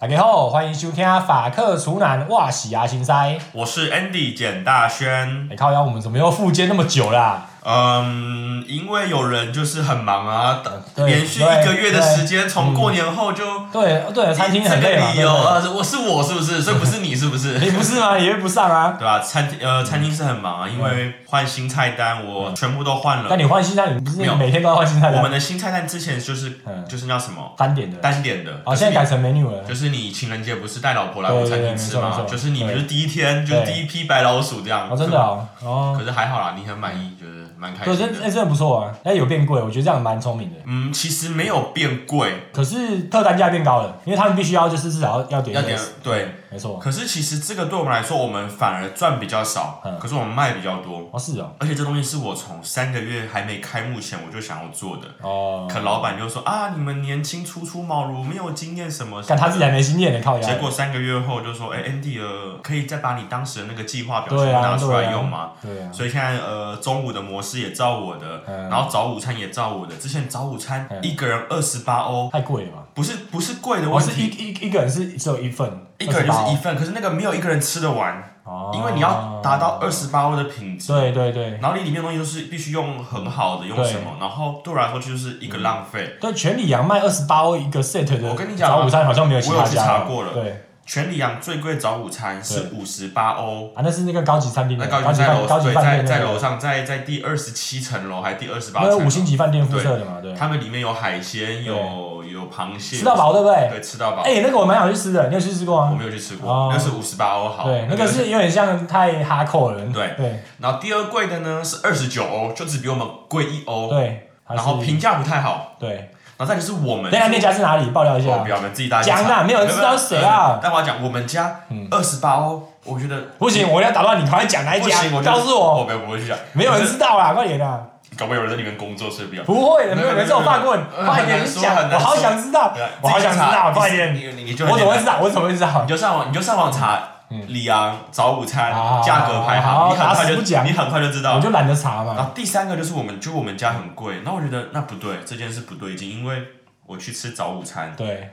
[0.00, 3.38] 大家好，欢迎收听法克厨男哇洗牙心塞。
[3.52, 5.46] 我是 Andy 简大轩。
[5.50, 16.62] 哎、靠腰，我们怎么又复健那么久啦、嗯，因为有人就是很忙啊，等连续一个月的时间，从过年后就对对，餐厅很累嘛，这个理由啊，我是我是不是？
[16.62, 17.58] 所以不是你是不是？
[17.58, 18.18] 对 你不是吗？
[18.18, 18.96] 也会不上啊？
[18.98, 19.20] 对吧？
[19.20, 23.26] 餐厅呃，餐厅是很忙啊，因为换新菜单，我全部都换了。
[23.28, 25.16] 那你换新菜，你不是每天都要换新菜单？
[25.16, 29.62] 我们的新菜单之前就是嗯就是那什么单点的，单点的，哦，现在改成 menu 了。
[29.68, 32.24] 就是你情人节不是带老婆来我餐厅吃吗？
[32.28, 34.88] 就是你不是第一天就是第一批白老鼠这样。
[34.90, 38.12] 哦，真的哦，哦，可是还好啦，你很满意，就是蛮开对，心的。
[38.14, 40.56] 真哎真的不错啊，哎有变贵，我觉得这样蛮聪明的。
[40.64, 46.34] 嗯，其实没有变贵，可是特单价变高了，因为他们必须要就是至少要要点要点对。
[46.52, 46.80] 没错。
[46.80, 51.08] 可是其实这个对我们来说，我们反而赚比较少，嗯可是我们卖比较多。
[51.12, 59.22] 哦是哦，而且这东西是我从三个月还没开幕前我就想要做的，哦，可老板就说啊，你们年轻初出茅庐，没有经验什么。
[59.28, 60.42] 但他自己还没经验呢，靠腰。
[60.42, 65.50] 结果三个月后就说，哎，Andy 呃，可以再把你当时的那个计划表拿出来用吗？？
[65.62, 69.96] 对啊，所以现在呃中午的模式也照我的，嗯然后早午餐也照我的。
[69.96, 72.84] 之前早午餐嗯一个人二十八欧，太贵了吧？
[72.94, 78.22] 不是不是贵的我是一问题，一一个人是只有一份，一个人就是一份，可是那个没有一个人吃得完。
[78.42, 84.16] 哦，因为你要达到二十八欧的品质，对对对然后你里面的东西都是必须用很好的，用什么？
[84.18, 86.16] 然后对我来说就是一个浪费。
[86.20, 98.90] 对，全里昂卖二十八欧一个 set 的，我跟你讲啊早午餐好像没有其他我有去家查过了对全里昂最贵早午餐是五十八欧，啊，那是那个高级餐厅，那高高级饭级在楼对高级饭店那个在在楼，上，在在第二十七层楼还是第二十八层？
[98.90, 103.68] 那个五星级饭店附设的嘛，对，他们里面有海鲜，有有螃蟹，吃到饱对不对？
[103.70, 104.22] 对，吃到饱。
[104.22, 105.96] 哎，那个我蛮想去吃的，你有去吃过我吗？
[105.96, 107.68] 没有去吃哦过，那是五十八欧好。
[107.68, 115.76] 对，那个是有点像太哈扣了，对对然后第二贵的呢是二十九欧，就只比我们贵一欧，对，然后评价不太好。
[115.78, 116.10] 对，
[116.40, 117.90] 然后再就是我们那家那家是哪里？
[117.90, 118.48] 爆料一下哦，不。
[118.48, 127.78] 要，我们自己大家讲啦没有人知道是谁啊但我要讲，我们家嗯二十八哦，我觉得不行，我要打断你，赶快讲哪一家告诉我，我没有不会去讲，没有人知道啦，快点啦！
[128.16, 129.44] 搞不好有人在里面工作，所以不要。
[129.44, 132.72] 不会的，没有人这种发棍，嗯快点讲，我好想知道
[133.02, 134.14] 我好想知道，快点！
[134.14, 135.18] 你你你就我怎么会知道？
[135.20, 135.86] 我怎么会知道你？
[135.86, 136.98] 就上网，你就上网查
[137.30, 138.72] 里昂早午餐
[139.04, 141.40] 价格排行，你很快就你很快就知道我。
[141.40, 142.14] 就懒得查嘛。
[142.16, 146.42] 然后第三个就是我们，就我们家很贵，那我觉得那不对，这件事不对劲，因为
[146.86, 148.30] 我去吃早午餐，对，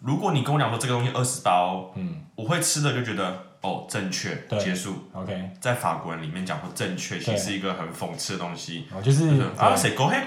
[0.00, 4.96] 如果你跟我讲说这个东西二十八欧，嗯我会吃的就觉得哦正确，结束。
[5.12, 8.88] ，OK，在法国人里面讲说正确，其实是一个很讽刺的东西。
[8.96, 10.26] 我就是就是啊对谁 go ahead，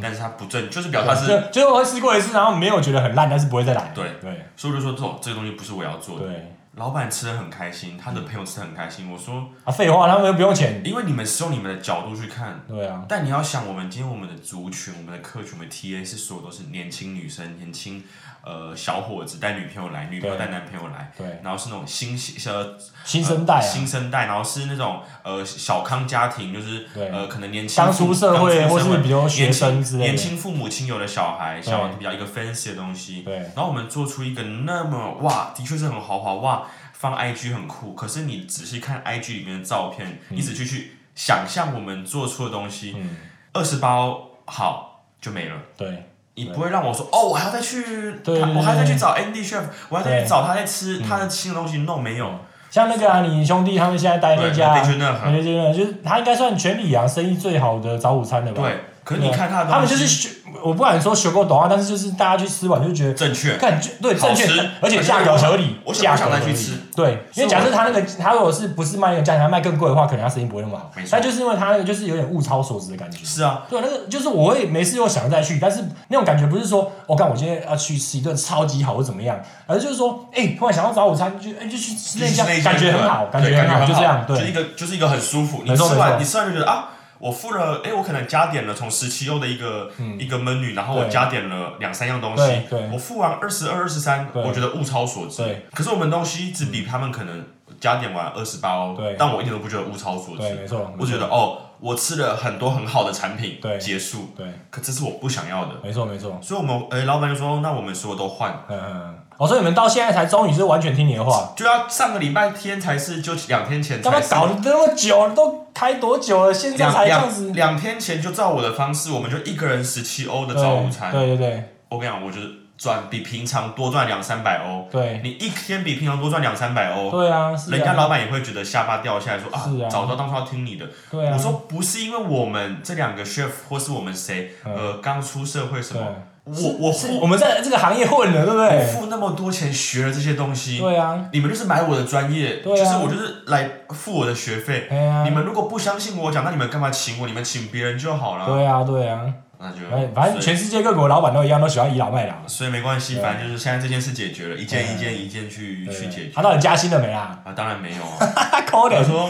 [0.00, 3.92] 但是它不正，就是表示他是，就就是我会试过一次，然后没有觉得很烂，但是不会再来。
[3.94, 6.26] 对对所以我就说这这个东西不是我要做的。
[6.26, 9.10] 对老板吃的很开心，他的朋友吃的很开心。
[9.12, 10.80] 我说，啊，废话，他们又不用钱。
[10.82, 18.02] 因为你们是用你们的角度去看，对啊，但你要想，我们今天我们的族群，我们的客群，我们的 TA 是所有都是年轻女生、年轻
[18.42, 27.10] 呃小伙子带女朋友来，女朋友带男朋友来，对，然后是那种新呃新生代啊，新生代，然后是那种呃小康家庭，就是对。
[27.10, 33.36] 呃可能年轻刚父出社会出社会或是比如学年轻生之类年轻父母亲有的小孩，想要对比较一个 fancy 的东西，对。
[33.36, 43.16] 然后我们做出一个那么哇，的确是很豪华哇，放 IG 很酷，可是你仔细看 IG 里面的照片，你仔细去想象我们做出的东西，嗯，
[43.52, 45.56] 二十包好就没了。
[45.76, 47.84] 对你不会让我说哦，我还要再去，
[48.26, 52.30] 我还要再去找 Andy Chef，我还要再去找他在吃他的新的东西，no 没有，
[52.70, 58.62] 像那个啊，你兄弟他们现在待那，家的，确那很对对对，就是他应该算全里昂生意最好的早午餐的吧？
[58.62, 58.84] 对。
[59.04, 60.28] 可是你看他的，他们就是学，
[60.62, 63.14] 我不敢说学过懂啊，但是就是大家去吃完就觉得。
[63.14, 64.46] 正确，感觉对正确，
[64.80, 66.72] 而且价格合理，我想我想价格合理再去吃。
[66.94, 71.08] 对，因为假设他那个他如果是不是卖那个价钱，他卖更贵的话，可能他生意不会那么好没错。
[71.12, 73.24] 但就是因为他那个就是有点物超所值的感觉。
[73.24, 85.62] 是啊，对，那个就是我会没事又想再去，但是那种感觉不是说我看我今天要去吃一顿超级好或怎么样，而是就是说，哎，突然想要早午餐，就哎就去吃那家，感觉很好，感觉很好，感就这样，对就是一个就是一个很舒服。
[85.64, 92.42] 你吃完你吃完就觉得啊，我付了，哎，我可能加点了从十七欧的一个一个 menu，然后我加点了两三样东西。
[92.68, 95.42] 对，我付完二十二、二十三，我觉得物超所值。
[95.44, 95.66] 对。
[95.74, 97.44] 可是我们东西只比他们可能
[97.78, 100.54] 加点完二十八欧对，但我一点都不觉得物超所，值。
[100.54, 103.76] 没错，我觉得哦，我吃了很多很好的产品，对。
[103.78, 105.72] 结束，对，可这是我不想要的。
[105.82, 117.76] 没错没错，所以我们哎，老板就说，那我们所有都换，嗯嗯嗯，哦，所以你们到现在才终于是完全听你的话，就要上个礼拜天才是，就两天前干嘛才搞得那么久，都开多久了，现在两才这样子两？
[117.76, 121.10] 天前就照我的方式，我们就一个人十七欧的早午餐。
[121.10, 124.88] 对对对我跟你讲，我就是赚比平常多赚两三百欧。
[124.90, 130.86] 对你一天比平常多赚两三百欧，对啊，人家老板也会觉得下巴掉下来说啊啊，早知道当初要听你的。
[131.10, 136.06] 对啊，我说不是因为我们这两个 chef 或是我们谁，嗯呃，刚出社会什么，
[136.44, 138.80] 我我是付我们在这个行业混了，对不我对？
[138.86, 144.88] 付那么多钱学了这些东西，对啊，你们就是买我的专业，对啊就是我就是来付我的学费。
[144.90, 147.26] 哎呀你，们如果不相信我讲，那你们干嘛请我？
[147.26, 148.46] 你们请别人就好了。
[148.46, 149.20] 对啊，对啊，
[149.58, 152.34] 那就哎反正全世界各国老板都一样，都喜欢倚老卖老。
[152.46, 156.42] 所以没关系，反正就是现在这件事解决了，一件一件一件去去解决他。
[156.42, 157.38] 到底加薪了没啊？
[157.44, 158.16] 啊，当然没有啊。
[158.70, 159.28] 他说，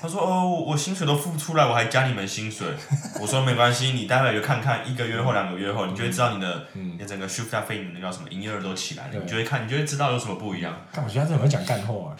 [0.00, 2.66] 他说哦，我我薪水都付不出来，我还加你们薪水。
[3.20, 10.74] 我说没关系，你待会就看看，一个月后、两个月后，你就会知道你的、嗯你整个 shift 加费，你那叫什么营业额都起来了，你就会看，你就会知道有什么不一样。
[10.92, 12.16] 但我觉得他真的很会讲干货啊。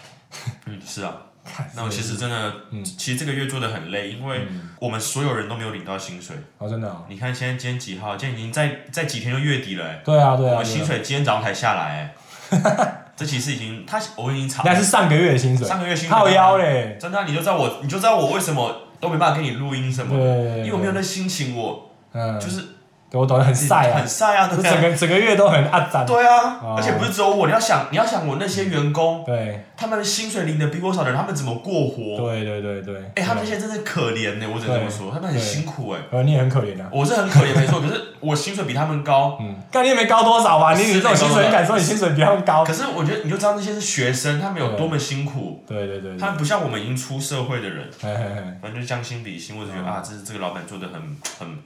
[0.65, 1.15] 嗯，是啊。
[1.73, 4.45] 那我其实真的，嗯其实这个月做的很累，因为
[4.77, 6.35] 我们所有人都没有领到薪水。
[6.59, 7.05] 哦，真的哦。
[7.09, 8.15] 你看现在今天几号？
[8.15, 12.13] 今天已经在在几天就月底了、欸，对啊，对啊，我们薪水今天早上才下来、
[12.51, 16.17] 欸， 这其实已经他我已经查那是上个月的薪水，上个月薪水。
[16.17, 16.97] 靠腰嘞。
[16.97, 22.63] 真的啊、你就知道我，你就知道我为什么都没办法跟你录音什么的，因为我没有那心情，我嗯，就是
[23.11, 23.99] 我懂得很晒啊。
[23.99, 26.05] 很，晒啊，对整个整个月都很暗赞。
[26.05, 29.65] 对啊，哦而且不是只有我，你要想，你要想我那些员工，对。
[29.75, 32.17] 他们的薪水领的比我少的人，他们怎么过活？
[32.17, 32.95] 对对对对。
[33.15, 35.41] 哎，他们那些真的可怜呢，我只能这么说，他们很对。
[35.41, 36.89] 辛苦哎，呃，你也很可怜啊。
[36.91, 40.73] 我是很可怜没错， 可是我薪水比他们高，嗯，干你也没高多少吧？
[40.73, 42.65] 你你这种薪水，你敢说你薪水比他们高？
[42.65, 46.17] 可是我觉得你就知道那些是学生，他们有多么辛苦，对对对对。
[46.19, 46.29] 他。
[46.29, 48.41] 们不像我们已经出社会的人，嘿嘿嘿。
[48.61, 51.01] 反正就是将心比心，我只觉得嗯啊，这是这个老板做的很
[51.39, 51.57] 很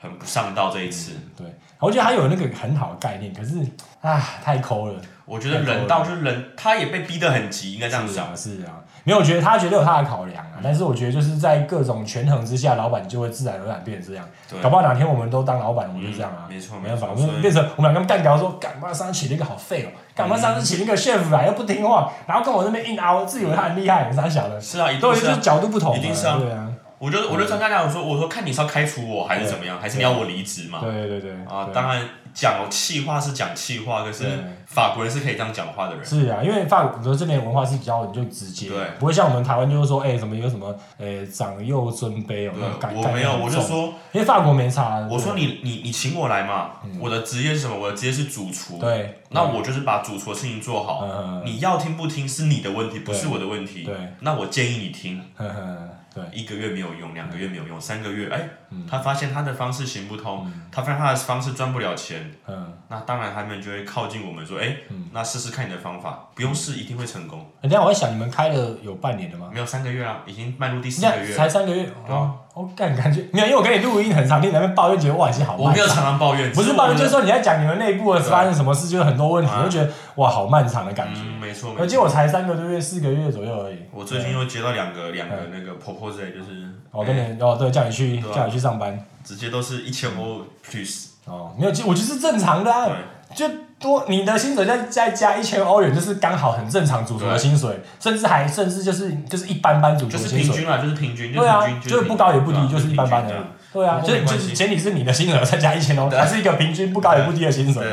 [0.00, 1.12] 很不上道这一次。
[1.36, 1.46] 对，
[1.78, 3.56] 我觉得他有那个很好的概念，可是
[4.00, 5.00] 啊，太抠了。
[5.24, 8.34] 我觉得人到就是人，他也被逼得很急，应该这样讲。
[8.34, 10.56] 是啊，是啊，没有，我觉得他觉得有他的考量啊。
[10.62, 14.26] 但是我觉得就是在各种权衡之下，老板就会自然而然变成这样。
[14.48, 16.46] 对搞不好哪天我们都当老板，我们就这样啊。
[16.48, 25.40] 嗯没错没办法，我们变成我们两个干掉说，干妈上次请了一个好废哦，干妈上次请了一个 chef 来又不听话，然后跟我这边硬凹，自以为他很厉害，傻小的，是啊，一都是定是啊。
[25.42, 26.67] 角度不同嘛，一定是啊对啊，
[26.98, 30.80] 我就我就跟他讲说，我说看你是要开除我还是怎么样，还是你要我离职嘛？
[30.80, 32.02] 对对对啊，当然
[32.34, 34.24] 讲气话是讲气话，可是
[34.66, 36.04] 法国人是可以这样讲话的人。
[36.04, 47.76] 是啊，因为法国这边文化是比较就直接，对不会像我们台湾就是说，哎、什么有什么，哎、长幼尊卑哦，那种概对，我没有，我就，说，因为法国没差，我说你你你请我来嘛，嗯我的职业是什么？
[47.78, 48.78] 我的职业是主厨。
[48.78, 51.04] 对，那我就是把主厨的事情做好。
[51.04, 53.84] 嗯，你要听不听是你的问题，不是我的问题。
[53.84, 55.22] 对，那我建议你听。
[55.36, 64.76] 呵呵，对，一个月没有用，两个月没有用，三个月，哎、嗯他发现他的方式行不通，他发现他的方式赚不了钱，嗯，那当然他们就会靠近我们说，哎、
[65.12, 67.46] 那试试看你的方法，不用试一定会成功。
[67.62, 69.50] 等一下我在想，你们开了有半年了吗？
[69.52, 71.34] 没有三个月啊，已经迈入第四个月。
[71.34, 72.18] 才三个月，对啊。
[72.18, 76.02] 哦，我感感觉没有，因为我跟你录音很常听你在那边抱怨，觉得哇，已经好漫我没有常。
[76.02, 81.20] 常抱怨，不是抱怨，就是是说你在讲你们内部的发生什么事，就是很多问题，啊我就觉得哇，好漫长的感觉。
[81.24, 82.02] 嗯，没错没而且错。
[82.02, 83.76] 我才三个多月、四个月左右而已。
[83.92, 92.88] 我最近又接到两个两个那个 proposal，就是我跟你哦，对，叫你去啊叫你去上班直接都是一千欧 plus，哦，没有，就我就是正常的啊，
[93.36, 93.46] 就
[93.78, 100.56] 多你的薪水再再加一千欧元，就是刚好很正常主厨的薪水，甚至还甚至就是就是一般般主厨就是的薪水。
[100.56, 103.34] 平均啊，就是平均，就对啊是平，均，就是不高也不低，就是一般般的。
[103.72, 104.54] 对啊，就就不过没关系。
[104.54, 107.84] 前提是你的薪水再加一千欧，还是一个平均不高也不低的薪水。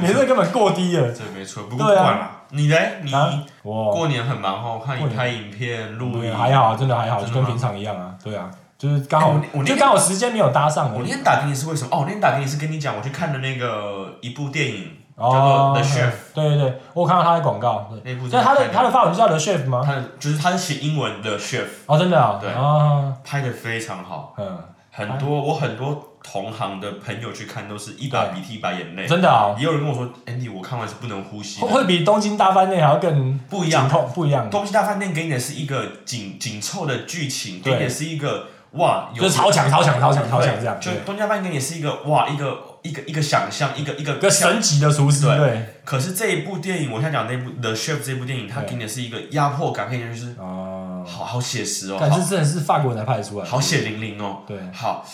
[0.00, 1.12] 你这根本过低了。
[1.12, 3.30] 这没错，不过不管啦，你嘞，你啊？
[3.62, 3.92] 我。
[3.92, 8.14] 过年很忙哦，看你拍影片、录对影，还好，真的还好，就跟平常一样啊。
[8.24, 10.92] 对啊，就是刚好哎我我就刚好时间没有搭上。
[10.94, 11.88] 我那天打给你是为什么？
[11.92, 14.88] 哦，我那天打给你是跟你讲，我去看的那个一部电影，
[15.20, 17.90] 叫哦做 The Chef，对对对，我有看到他的广告。
[17.90, 19.82] 对，那部所以他的他的发文就叫 The Chef 吗？
[19.84, 22.38] 他的就是他是写英文的 Chef，哦，真的啊。
[22.40, 22.50] 对。
[22.50, 24.58] 啊，拍的非常好，嗯，
[24.90, 29.54] 很多我很多同行的朋友去看都是一把鼻涕一把眼泪，真的啊。
[29.58, 33.88] 也有人跟我说，Andy，我看完是不能呼吸的，会会比东京大饭店还要更不一样。
[34.14, 40.78] 不一样，东京大饭店给你的是一个紧紧凑的剧情，给对你的是一个哇，有就是超强超强超强超强这样。
[40.80, 41.00] 就对。
[41.06, 45.66] 东家饭店给你是一个哇，一个一个一个想象，一个一个一个神级的厨师，对对。
[45.84, 53.44] 可是这一部电影，我现在讲那部《The Chef》这部电影，它给你的是一个压迫感，给你就是哦，好好写实哦，但好是真的是法国人才拍得出来。
[53.44, 55.04] 好血淋淋哦，对，好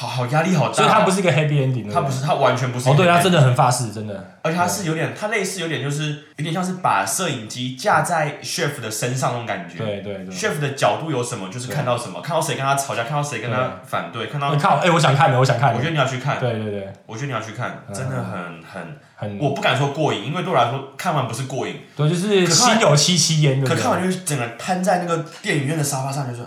[0.00, 0.74] 好好压力好大。
[0.74, 2.88] 所以他不是一个 happy ending，它不是，它完全不是。
[2.88, 4.30] 哦，对，他真的很发誓，真的。
[4.42, 9.78] 而且它是有点，它类似有点就是有点像是把摄影机架在 chef 的身上那种感觉。
[9.78, 10.32] 对对对。
[10.32, 14.56] chef 的角度有什么，就是看到什么，看到谁跟他吵架，看到谁跟他反对，看到我。
[14.56, 15.76] 靠，哎，我想看的，我想看的。
[15.76, 23.60] 我觉得你要去看，对对对，我觉得你要去看，嗯真的很很，很我不敢说过瘾，因为对我来说看完不是过瘾，对，就是心有戚戚焉？
[23.64, 26.42] 可看完就是整个瘫在那个电影院的沙发上，就是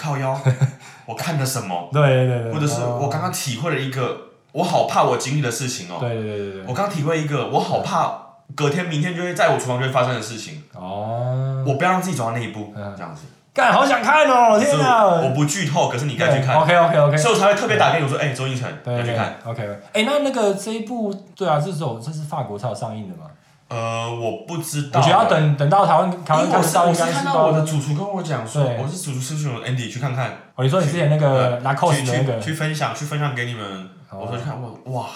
[0.00, 0.40] 靠腰，
[1.06, 4.16] 我看了什么，对对对对，或者是哦我刚刚体会了一个
[4.52, 8.12] 我好怕我经历的事情哦，对对对对对，我刚体会一个我好怕
[8.54, 13.22] 隔天明天就会在我厨房就会发生的事情，哦，我不要让自己走到那一步，嗯这样子。
[13.54, 14.60] 干好想看哦！
[14.60, 15.02] 天哪！
[15.06, 17.16] 我不剧透，可是你该去看，OK OK OK。
[17.16, 19.34] 所以我才会特别打给你，我说，哎，周星辰要去看。
[19.46, 19.66] OK。
[19.94, 23.30] 哎，那那个这一部，对啊，这首这是法国才有上映的嘛？
[23.68, 34.20] 呃，我不知道，我觉得要等等到台湾台湾我是看得到，应我是看到该是到我的主厨跟我讲说，我是主厨师兄 Andy 去看看，哦，你说你之前那个去的那个去，去分享去分享给你们，哦。
[34.20, 35.06] 我说去看我哇，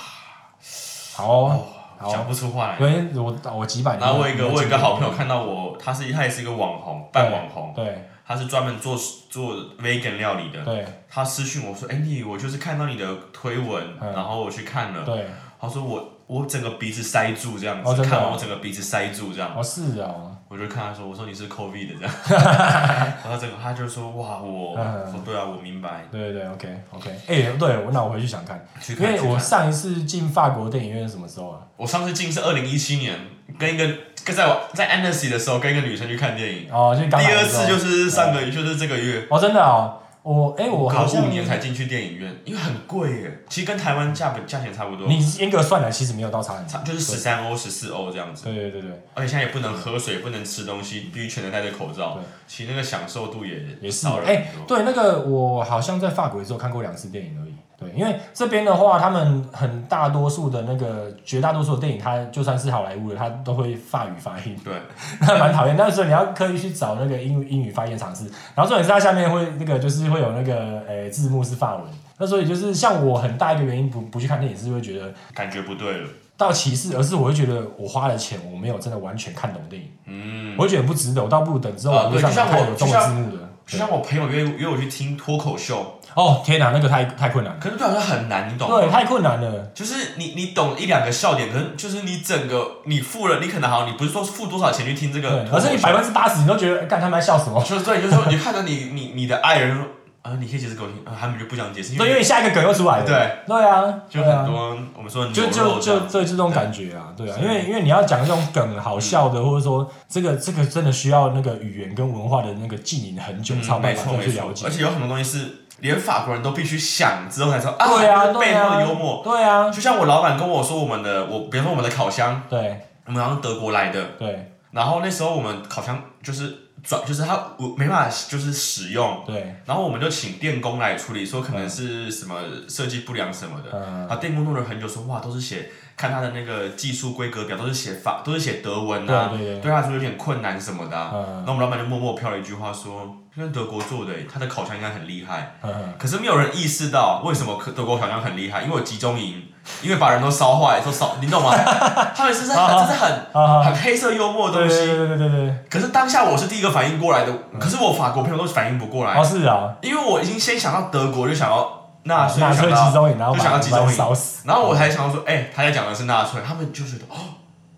[1.13, 1.67] 好
[2.11, 2.79] 讲不出话来。
[2.79, 8.07] 因为我我几百年，然后我一个我有一个好朋友看到我，他是他也是一个网红，半网红，对。
[8.27, 8.97] 他是专门做
[9.29, 10.65] 做 vegan 料理的。
[10.65, 10.85] 对。
[11.09, 14.13] 他私讯我说，Andy，我就是看到你的推文，嗯。
[14.13, 15.27] 然后我去看了，对，
[15.61, 22.15] 他说我我整个鼻子塞住这样子，哦真的哦看完我整个鼻子塞住这样，哦是哦，我就看他说，我说你是 COVID 的这样，
[23.25, 25.03] 然后这个他就说哇我，嗯。
[25.07, 29.29] 我说对啊我明白，对对对，OK OK，哎，对，我那我回去想看，去因为去看。
[29.29, 31.59] 我上一次进法国电影院是什么时候啊？
[31.77, 33.19] 我上次进是二零一七年，
[33.59, 33.85] 跟一个
[34.25, 37.63] 跟在我在 Annecy 的时候跟一个女生去看电影，哦，就第刚来的时候。
[37.65, 52.15] 二次就是上个就是这个月，哦，真的哦，我哎我好隔像五年才进去电影院，因为很贵耶，其实跟台湾价本价钱差不多，你严格算来其实没有到差很，差就是十三欧十四欧这样子，对对对对，而且现在也不能喝水，不能吃东西，必须全程戴着口罩。
[52.15, 54.01] 对，其实那个享受度也也是。
[54.01, 54.53] 少了哎。
[54.67, 57.50] 对，那个我好像在法国的时候看过两次电影而已。
[57.81, 64.75] 对，因为这边的话，他们很大多数的那个绝大多数的电影，它就算是好莱坞的，它都会法语发音，对，
[65.23, 65.75] 那蛮讨厌。
[65.75, 71.85] 但是你要刻意去找那个英语英语发音的尝试，然后重点是它下面会那个就是会有那个呃字幕是法文。
[72.19, 76.09] 那所以就是像我很大一个原因不不去看电影，是会觉得感觉不对了。
[76.37, 81.23] 到歧视，而是我会觉得我花了钱，我没有真的完全看懂电影，嗯，我会觉得不值得。
[81.23, 83.50] 我倒不如等之后啊网络上对就像我看有中文字幕的。
[83.71, 88.81] 就像我朋友约约我去听脱口秀，哦天哪，那个太太困难了，可是对我来说很难，你懂吗？
[88.81, 89.71] 对，太困难了。
[89.73, 97.63] 就是你你懂一两个笑点，可是就是你整个你付了，你可能好，你不是说付多少钱去听这个对，脱口秀，而是你百分之八十你都觉得，干他们在笑什么？
[97.63, 99.85] 就是对，就是说你看到你你你的爱人说，
[100.23, 103.07] 啊，你可以解释给我听，啊，他们就不想解释，因对，因为下一个梗又出来了。
[103.07, 104.43] 对，对啊，就对啊。
[104.43, 107.31] 很多我们说就就肉这就对这种感觉啊，对。
[107.31, 114.27] 啊，是因为因为你要讲这种梗好笑的，或者说这个这个真的需要那个语言跟文化的那个浸淫很久，才有嗯，没办法错没错。
[114.27, 114.67] 再去了，解。
[114.67, 114.71] 而。
[114.71, 115.47] 且有很多东西是
[115.79, 119.23] 连法国人都必须想之后才知道啊，对啊，这是背后的幽默。
[119.25, 122.87] 对啊，就像我老板跟我说，我们的我，比如说我们的烤箱，对。
[123.07, 124.53] 我们好像德国来的，对。
[124.71, 133.71] 然后那时候我们烤箱就是转，就是他我没办法就是使用，对，然后我们就请电工来处理，说可能是什么设计不良什么的。
[133.73, 141.11] 嗯，啊，电工弄了很久，说哇，都是写看他的那个技术规格表，都是写法，都是写德文啊，对对对，对他来说有点困难什么的、啊。
[141.13, 141.21] 嗯。
[141.45, 145.57] 然后我们老板就默默飘了一句话说，因为德国做的，他的烤箱应该很厉害。
[145.63, 149.43] 嗯，可是没有人意识到为什么德国烤箱很厉害，因为有集中营，
[149.83, 151.53] 因为把人都烧坏，都烧，你懂吗？
[152.17, 154.87] 他们是是很这是很啊，很黑色幽默的东西。
[154.87, 159.21] 对对对对，可是当下我是第一个反应过来的，可是我法国朋友都反应不过来。
[159.21, 161.80] 哦，是啊，因为我已经先想到德国，就想到
[162.11, 164.43] 纳粹，集中营，然后就想把把人到集中营烧死。
[164.47, 167.17] 然后我才想到说，哎、他在讲的是纳粹，他们就觉得哦，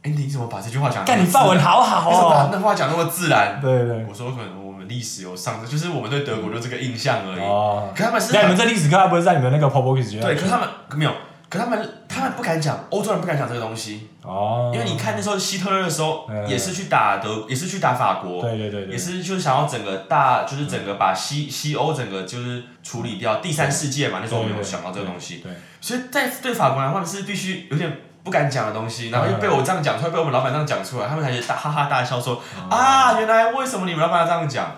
[0.02, 1.24] 哎、你怎么把这句话讲得那么自然？
[1.24, 2.48] 干你范文好好你怎么把哦。
[2.50, 3.60] 那话讲那么自然？
[3.60, 7.40] 对对对，我说可能我们历史有上，就是我们对德国就这个印象而已。
[7.40, 10.26] 哦，可他们是那你们在历史课不是在你们那个 p o p o k i s 学校？
[10.26, 11.12] 对，可是他们没有，
[11.52, 16.48] 可他们他们不敢讲，欧洲人不敢讲这个东西，哦，因为你看那时候希特勒的时候，嗯。
[16.48, 18.92] 也是去打德，也是去打法国，对对对对。
[18.94, 34.74] 也，是就是想要整个大，就是整个把西西欧整个就是处理掉，第三世界嘛，那时候我没有想到这个东西，对，所以在对法国人他们是必须有点不敢讲的东西，然后又被嗯我这样讲出来，被我们老板这样讲出来，他们才大哈哈大笑说啊，原来为什么你们老板要这样讲？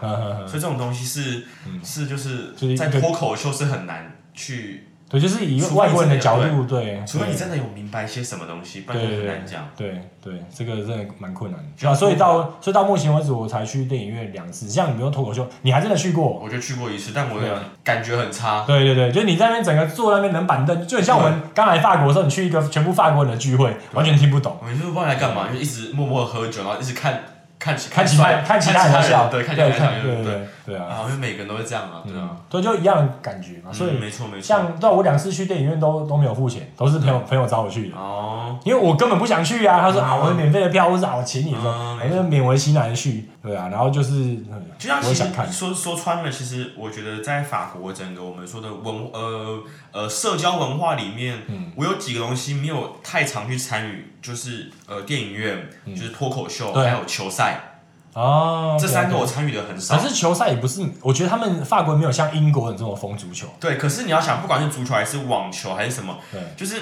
[0.47, 1.81] 所以这种东西是嗯。
[1.85, 9.69] 是就是就是一个在脱口秀是很难去，对，就是以外国人的角度，对，除非你真的有明白些什么东西，不然很难讲。
[9.77, 11.67] 对对，这个真的蛮困难的。
[11.77, 14.69] 就啊，所以到所以到目前为止，我才去电影院两次。
[14.69, 16.41] 像你们用脱口秀，你还真的去过？
[16.43, 17.41] 我就去过一次，但我
[17.85, 18.65] 感觉很差。
[18.67, 27.21] 对对对，就是你在那边整个坐在那边冷板凳，就很像我们刚来法国的时候，你去一个全部法国人的聚会，完全听不懂，我们就不知道来干嘛，就一直默默喝酒，然后一直看
[27.59, 33.73] 看看其他看看其他人在笑，对，看其他人对对对对啊，啊，因为每个人都会这样啊，对啊，嗯，对，就一样的感觉嘛。
[33.73, 34.43] 所嗯以没错没错。
[34.43, 37.97] 像对啊我两次去电影院都都没有付钱，都是朋友朋友找我去的。
[37.97, 51.73] 哦，因为我根本不想去啊，他说嗯啊，我有免费的票，或者啊，我请你说，嗯我就勉为其难去，对啊，然后就是，嗯就像其实我想看，说说穿了，其实我觉得在法国整个我们说的文呃呃社交文化里面，嗯。
[51.77, 57.74] 我有几个东西没有太常去参与，就是呃电影院，就是脱口秀，还有球赛，
[58.15, 59.97] 哦，这三个我参与的很少。
[59.97, 60.09] 可。
[60.09, 66.81] 是球赛也不是，我觉得他们法国没有像英国人这么疯足球，对，可是你要想，不管是足球还是网球还是什么，对，就是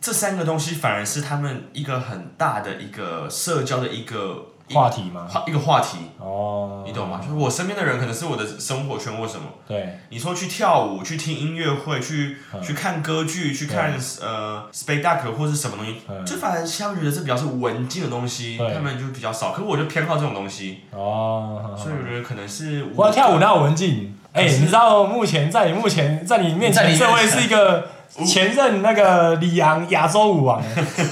[0.00, 5.26] 这这三个东西反而是他们一个很大的一个社交的一个一话题吗？
[5.28, 7.20] 话一个话题，哦，你懂吗？
[7.22, 9.44] 就是我身边的人可能是我的生活圈或什么。
[9.66, 19.52] 对，你说去跳舞、去听音乐会、去、嗯去看歌剧、去看呃 spectacle 或是什么东西，嗯就反而他们觉得这比较是文静的东西，他们就比较少。
[19.52, 24.16] 可是我就偏好这种东西，哦，所以我觉得可能是我要跳舞哪有文静？
[24.32, 27.88] 哎、你知道目前在你目前在你面前这位是一个
[28.24, 30.62] 前任那个里昂亚洲舞王，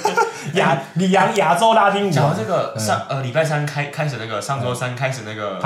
[0.54, 2.12] 亚里昂亚洲拉丁舞王。
[2.12, 2.80] 讲到这个嗯。
[2.80, 5.58] 上呃礼拜三开开始那个上周三开始那个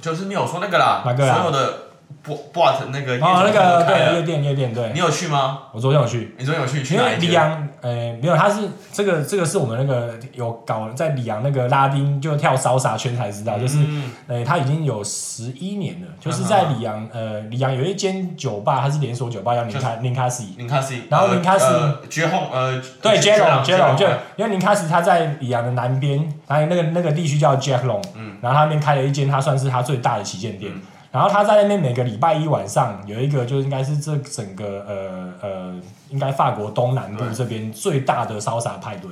[0.00, 1.34] 就是你有说那个啦，哪个啦？
[1.34, 1.74] 所有的
[2.22, 5.60] b b o t 那个夜哦，那个对夜店夜店对你，有去吗？
[5.72, 6.34] 我昨天有去。
[6.38, 6.82] 你昨天有去？
[6.82, 7.16] 去因为？
[7.16, 7.90] 里昂，呃，
[8.20, 20.54] 没有，他是这个这个是我们那个有搞在里昂那个拉丁就跳骚洒圈才知道，就是嗯呃，他已经有十一年了，就是在里昂，呃，里昂有一间酒吧，它是连锁酒吧，叫林卡林卡西。
[20.58, 23.96] 林卡西，然后呃林卡西呃绝后呃对绝 j a c k l o 朗 n j a c k l o n
[23.96, 30.70] 就因为林卡斯他在里昂的南边，然后那个那个地区叫 Jack Long，嗯然后他那边开了一间，他算是他最大的旗舰店。
[30.74, 35.74] 嗯然后他在那边每个礼拜一晚上有一个，就应该是这整个呃呃，
[36.08, 39.10] 应该法国东南部对这边最大的烧洒派对，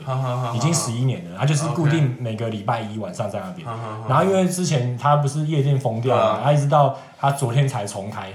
[0.55, 1.37] 已经十一年了。
[1.39, 3.67] 他就是固定每个礼拜一晚上在那边。
[4.09, 8.33] 然后因为之前他不是夜店封掉嘛对啊，他一直到他昨天才重开。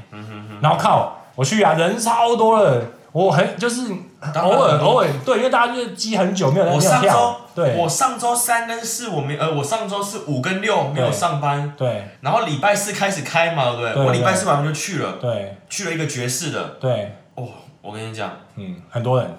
[0.61, 2.81] 然后靠，我去啊，人超多了。
[3.13, 3.93] 我很就是
[4.41, 7.75] 偶尔偶尔对，因为大家就是积很久没有在我上周，对。
[7.77, 14.05] 我上周三跟四我没呃，我上周是五跟六没有上班，对然后礼拜四开始开嘛，对不对？
[14.05, 15.57] 我礼拜四晚上就去了，对。
[15.69, 17.47] 去了一个爵士的，对，哦，
[17.83, 19.29] 我跟你讲，嗯，很多人。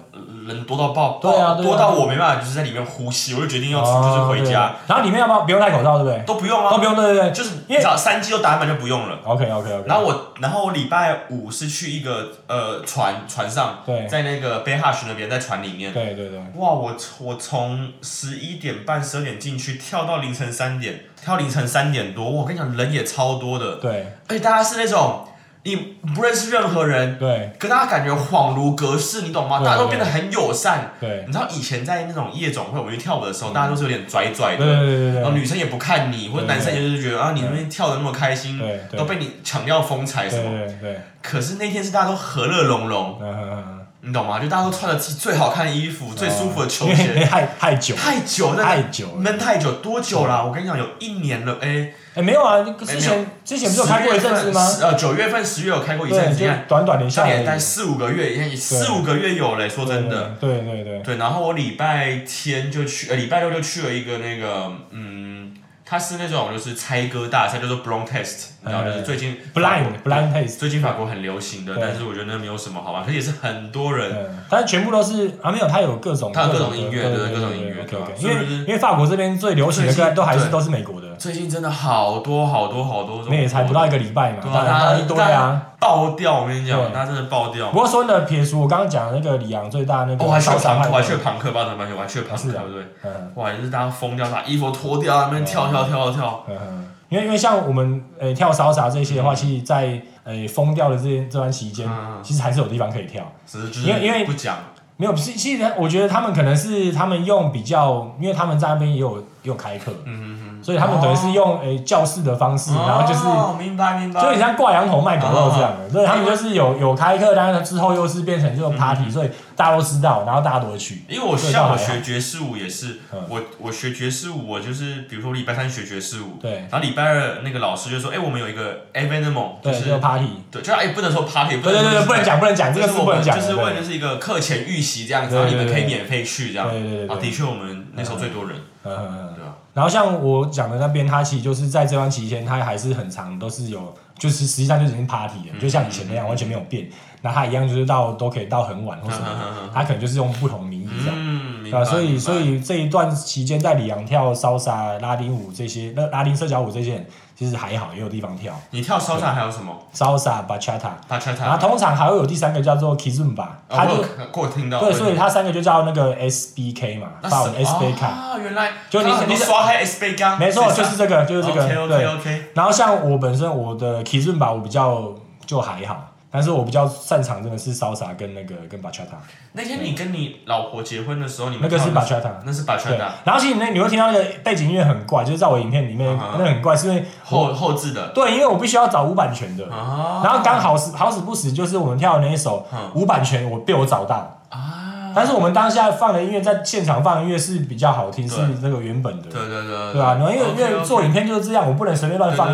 [0.47, 1.67] 人多到爆，对啊对啊。
[1.67, 4.89] 多到我没办法，就是在里面呼吸，我就决定要就是回家，对。
[4.89, 6.23] 然后里面要不要不用戴口罩，对不对？
[6.27, 7.31] 都不用啊，都不用，对对对。
[7.31, 9.17] 就是你因为只要三剂都打满就不用了。
[9.23, 9.87] OK OK OK。
[9.87, 14.05] 然后我，然后我礼拜五是去一个呃船船上，对。
[14.05, 24.05] 在那个 Bay Hush 那边，在船里面，对对对，哇，我我从十一点半、十二点进去，跳到凌晨三点，跳凌晨三点多，我跟你讲，人也超多的，对。
[24.29, 25.25] 而且大家是那种
[25.65, 25.75] 你
[26.13, 27.51] 不认识任何人，对。
[27.57, 29.61] 可大家感觉恍如隔世，你懂吗？
[29.65, 30.91] 大家都变得很友善。
[30.99, 38.61] 对你知道以前在那种夜总会，我们去跳舞的时候，大家都是有点拽拽的，对对对然后女生也不看你，或者男生也就是觉得啊，你那边跳的那么开心，
[38.95, 40.51] 都被你抢掉风采什么。
[40.51, 43.74] 对对，可是那天是大家都和乐融融，嗯嗯嗯
[44.05, 44.39] 你懂吗？
[44.39, 47.25] 就大家都穿着自己最好看的衣服、最舒服的球因为鞋。
[47.25, 49.15] 太太久太久，那太久。
[49.15, 50.43] 闷太久，多久啦？
[50.43, 54.63] 我跟你讲，有一年了，哎，哎，没有啊，之前之前不是有开过一阵子吗？
[54.67, 59.67] 十月份呃，九月份、十月有开过一阵，子，你看，短短的下来四五个月，也四五个月有嘞。
[59.67, 61.17] 说真的，对对对对。
[61.17, 65.44] 然后我礼拜天就去，呃，礼拜六就去了一个那个，嗯，
[65.87, 70.57] 它是那种就是猜歌大赛，叫做 Blind Test，你知道，嗯就是最近，blind blind taste。
[70.57, 74.11] 最近法国很流行的，但是我觉得那没有什么好玩，可是也是很多人。
[74.11, 85.61] 嗯，但是全部都是啊，没有，它有各种，它有各种音乐对各种音乐对吧因为因为法国这边最流行的歌都还是都是美国的，最近真的好多好多好多那也才不到一个礼拜嘛，对啊，堆啊。
[85.77, 86.41] 爆掉！
[86.41, 87.69] 我跟你讲，对大家真的爆掉。
[87.69, 92.83] 不过说呢，撇除我刚刚讲的那个里昂最大那个哦我还去了庞，我还去了庞克巴德班我还去了庞克，对不对？
[93.03, 96.43] 嗯哇，也是大家疯掉，把衣服脱掉，那边跳跳跳跳。
[96.47, 103.23] 嗯嗯，因为因为像我们呃跳烧啥这些的话，其实在呃疯掉的这这段期间嗯，其实还是有地方可以跳。
[103.45, 104.57] 只是就因为因为不讲，
[104.97, 113.23] 没有，其其实我觉得他们可能是他们用比较，因为他们在那边也有也有开课，嗯嗯所以他们等于是用诶、教室的方式，然后就是。
[113.27, 114.19] 哦，明白明白。
[114.19, 121.03] 就很像挂羊头卖狗肉这样的，所以他们就是有有开课，但是之后又是变成这种 party，、所以大家都知道，然后大家都会去。
[121.07, 136.69] 因为我对像我学爵士舞也是嗯，我我学爵士舞，我就是比如说礼拜三学爵士舞，对然后礼拜二那个老师就说，哎，我们有一个 evenement，就对，是这个 party，对，就哎不能说 party，对对对对，不能讲不能讲，这个就是我们是不能讲的，就是为了是一个课前预习这样子，对然后你们可以免费去这样。
[136.69, 139.34] 对对对对啊，的确我们那时候最多人，嗯嗯嗯。
[139.75, 146.87] 然后像我讲的那边，他其实就是在这段期间，他还是很长，都是有，就是实际上就已经 party 了，嗯就像以前那样，完全没有变。
[147.21, 151.81] 那他一样就是到都可以到很晚或什么嗯嗯嗯的，它可能就是用不同名义这样。
[151.81, 157.05] 啊，所以所以这一段期间在里昂跳烧杀、拉丁舞这些，那拉丁社交舞这些，
[157.37, 158.53] 其实还好，也有地方跳。
[158.71, 159.75] 你跳 salsa 还有什么？
[159.91, 172.05] 骚洒、bachata，？bachata，然后通常还会有第三个叫做 kizumba，它就哦我有过听到，对，所以它三个就叫那个 SBK 嘛，那法文 SBK，啊，原来就你你刷黑 SBK，没错，就是这个，就是这个，OK OK 对。
[172.07, 175.13] OK，然后像我本身我的 kizumba 我比较
[175.45, 175.97] 就还好，
[176.35, 179.15] 但是我比较擅长真的是 salsa 跟那个跟 bachata，
[179.53, 182.31] 那天你跟你老婆结婚的时候，你那个是 bachata。
[182.43, 182.75] 那是对。
[182.75, 188.09] bachata，，然后其实那你会听到那个背景音乐很怪，就是在我影片里面那很怪，是因为后后置的。
[188.09, 189.45] 对，因为我必须要找无版权。
[189.55, 202.51] 的，啊，然后刚好死好死不死就是我们跳的那一首嗯无版权，我被我找到，啊，但是我们当下放的音乐，在现场放的音乐是比较好听，是那个原本的，对对对对啊，然后因为因为做影片就是这样，我不能随便乱放。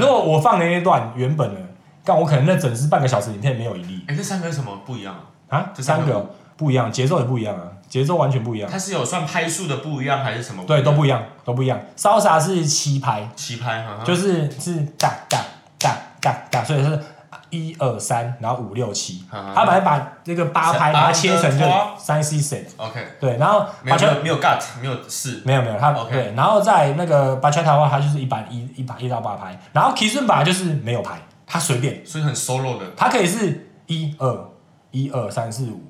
[0.00, 1.60] 如果我放的那一段原本的，
[2.04, 4.04] 但我可能那整支半个小时影片没有一例。
[4.08, 5.14] 哎，这三个有什么不一样
[5.48, 5.58] 啊？
[5.58, 10.64] 啊，这三个三个不一样，节奏也不一样啊，节奏完全不一样，它是有算拍数的不一样，还是什么？
[10.66, 11.80] 对，都不一样，都不一样。
[11.96, 15.38] salsa 是七拍，七拍哈，就是是哒哒
[15.78, 17.00] 哒哒哒，所以是
[17.48, 19.24] 一二三，然后五六七。
[19.32, 21.64] 嗯他本来把这个八拍把它切成就
[21.98, 31.18] 三 C set，OK，对，然后没有没有没有 gut，没有四，没有没有，他 OK 对，然后在那个 bachata 的话，它就是一般一一把一到八拍，然后 kisunba 就是没有拍，
[31.50, 32.86] 它随便，所以很 solo 的。
[32.96, 34.50] 它可以是一二
[34.92, 35.82] 一二三四五。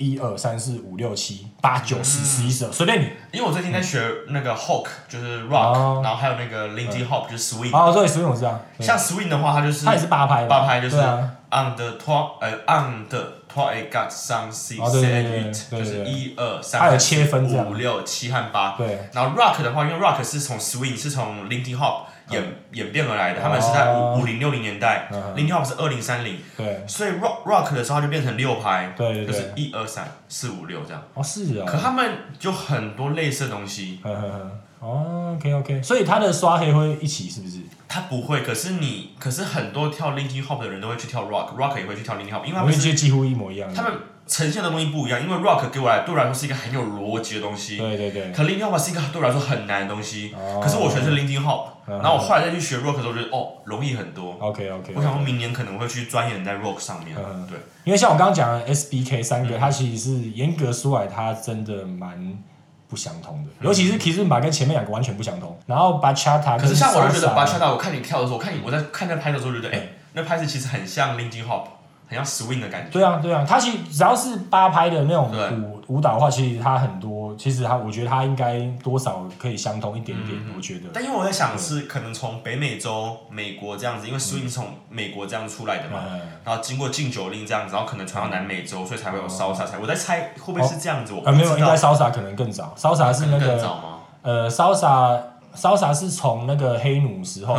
[0.00, 3.06] 一二三四五六七八九十十一十二，随便你。
[3.32, 7.76] 因为我最近在学那个 Hawk，就是 rock，、哦然后还有那个 Lindy Hop，就是 swing。
[7.76, 8.60] 哦，对，随便我知道。
[8.78, 13.18] 对像 swing 的话，它就是它也是八拍嘛，八拍，就是对啊，on the trois 呃 on the
[13.52, 18.76] trois et quatre cinq six 哦对对 seven 对 eight，对对就是一二三，它有切分这样五六七和八。
[18.78, 24.16] 对，然后 rock 的话，因为 rock 是从 swing 是从 Lindy Hop 演、演变而来的，他们是在哦。
[24.16, 25.20] 五五零六零年代、嗯。
[25.34, 29.32] L i n d y Hop 是二零三零，对，所以 rock rock 的时候它就变成六拍，对对对。
[29.32, 31.02] 就是一二三四五六这样。
[31.14, 37.58] 哦是哦，可他们就很多类似的东西，呵呵呵，哦，OK OK，所以他的刷黑会一起是不是？
[37.88, 43.72] 他不会，可是你，可是很多跳 Lindy Hop 的人都会去跳 Rock，Rock 也会去跳 Lindy Hop，因为他我们几乎一模一样。
[43.72, 43.92] 他们
[44.28, 50.60] 呈现的东西不一样，因为 Rock 给我来对我来说是一个很有逻辑的东西，对对对，可 Lindy Hop 是一个对我来说很难的东西，哦。
[50.62, 51.10] 可是我学的是
[51.40, 51.98] Hop，嗯。
[51.98, 54.36] 然后我后来再去学 Rock 的时候，觉得哦容易很多。
[54.38, 57.46] OK OK，我想说明年可能会去钻研在 Rock 上面，嗯。
[57.48, 59.60] 对，因为像我刚刚讲的 SBK 三个，嗯。
[59.60, 62.38] 它其实是严格说来，它真的蛮
[62.88, 65.58] 不相同的，尤其是 Kizumba 跟前面两个完全不相同。
[65.66, 71.64] 然后 Bachata 可是像我就觉得 Bachata，我看你跳的时候，我看你我在看那拍的时候，觉得哎，那拍子其实很像 Lindy Hop，
[72.08, 72.90] 很像 Swing 的感觉。
[72.90, 75.30] 对啊，对啊，它其实只要是八拍的那种
[75.62, 80.88] 舞舞蹈的话，其实它很多，其实它我觉得它应该多少可以相通一点点，嗯我觉得。
[80.92, 89.78] 但因为我在想是可能从北美洲、美国这样子，因为 swing 是从美国这样出来的嘛，嗯，然后经过禁酒令这样子，然后可能传到南美洲，所以才会有 salsa 才。
[89.78, 91.78] 我在猜会不会是这样子，我没有，应该。
[91.78, 93.82] Salsa 可能更早，Salsa 是那个更早吗？
[94.22, 95.20] 呃，Salsa
[95.54, 97.56] Salsa 是从那个黑奴时候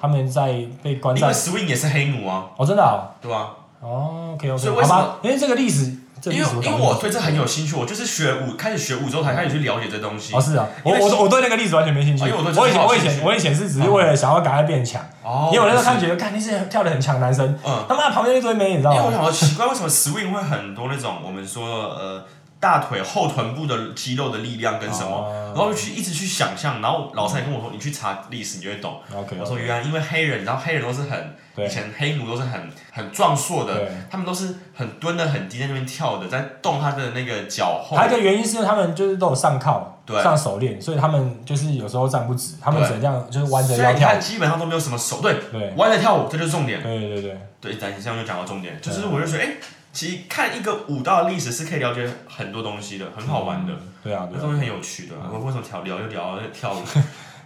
[0.00, 3.50] 他们在被关因为在 swing 也是黑奴啊，哦，真的哦，对吧？
[3.82, 5.18] 哦，OK OK，所以为什么？
[5.22, 10.32] 因为这个历史，这个因为因为我对这很有兴趣，我就是学舞，开始学舞之后才开始去了解这东西。
[10.34, 10.40] 哦。
[10.40, 18.96] 是啊，我我我对那个历史完全没兴趣，哦因为我我以前我以前我以前是只是为了想要赶快变强，哦因为我那时候看是觉得，看那些跳的很强男生，嗯，他妈旁边一堆妹，你知道吗？
[18.96, 19.12] 因为我？
[19.12, 22.24] 想说奇怪，为什么 swing 会很多那种我们说呃
[22.60, 25.52] 大腿后臀部的肌肉的力量跟什么，哦。
[25.56, 29.00] 然后去一直去想象，然后老师还跟我说，你去查历史你就会懂。
[29.12, 38.06] OK，我说原来因为黑人，然后黑人都是很对以前黑奴都是很很壮硕的，他们都是很蹲的很低在那边跳的，在动他的那个脚后还。
[38.06, 44.20] 有一个原因是因为他们就是都有上铐、对上手链，所以他们就是有时候站不直，他们只能这样就是弯着腰跳所以你看，。
[44.20, 46.82] 基本上都没有什么手，对，对弯着跳舞，这就是重点。
[46.82, 49.56] 对对对，对，等一下就讲到重点，就是我就觉得，哎，
[49.92, 54.40] 其实看一个武道的历史是可以了解很多东西的，很好玩的，对啊对啊。
[54.40, 55.14] 那东西很有趣的。
[55.30, 56.78] 我为什么聊聊就聊到跳舞？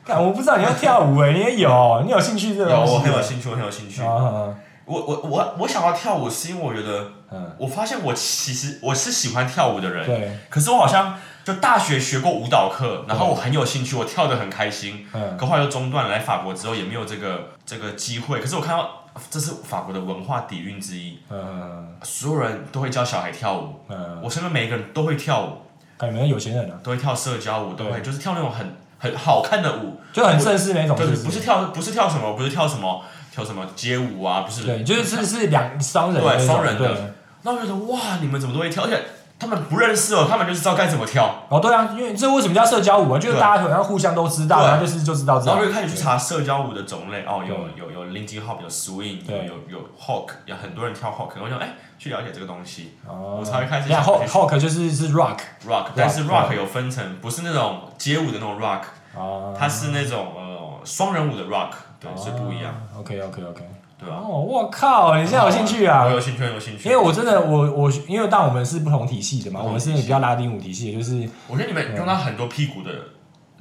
[0.08, 2.80] 干，我不知道你要跳舞哎，你也有， 你有兴趣这个有？
[2.80, 4.02] 我很有兴趣，我很有兴趣。
[4.02, 4.54] 啊啊
[4.86, 16.12] 我我我我想要跳舞，是因为我觉得，嗯，我发现我其实我是喜欢跳舞的人，对，可是我好像就大学学过舞蹈课，然后我很有兴趣，我跳的很开心，嗯，可后来又中断了。
[16.12, 18.88] 来法国之后也没有这个这个机会，可是我看到
[19.28, 25.52] 这是法国的文化底蕴之一，嗯所有人都会教小孩跳舞，嗯，我身边每一个人都会跳舞，
[25.98, 31.24] 看你们有钱人啊，都会跳社交舞，都会就是跳那种很很好看的舞，就很正式那种，就是是？
[31.24, 36.94] 不是跳不是跳什么，不是跳什么跳什么街舞啊，不是，对，就是是是两双人对双人的。
[36.94, 37.12] 对。
[37.42, 39.00] 那我觉得哇，你们怎么都会跳，而且
[39.38, 41.44] 他们不认识哦，他们就是知道该怎么跳。
[41.48, 43.18] 哦，对啊，因为这为什么叫社交舞啊？
[43.18, 44.66] 就是大家好像互相都知道，对。
[44.68, 45.56] 然后就是就知道这样。
[45.56, 49.46] 然后就开始去查社交舞的种类，哦，有有有 Lindy Hop，有 Swing，有对。
[49.46, 52.96] 有有 Hawk，有很多人跳 Hawk，我就哎去了解这个东西。
[53.06, 58.82] 哦，我才会开始那想 Hawk 去 Hawk 就是是 rock Rock，但是 Rock，Rock 有分成，不是那种街舞的那种 Rock，
[59.14, 62.74] 啊，它是那种呃双人舞的 Rock，对，是不一样，。
[62.98, 63.62] OK OK OK。
[63.98, 64.16] 对吧？
[64.16, 66.10] 哦，我靠，你现在有兴趣啊我？
[66.10, 66.88] 有兴趣，很有兴趣。
[66.88, 72.90] 因为我真的我我因为但我们是不同体系的嘛，我们是比较拉丁舞体系的，就是我觉得你们用到很多屁股的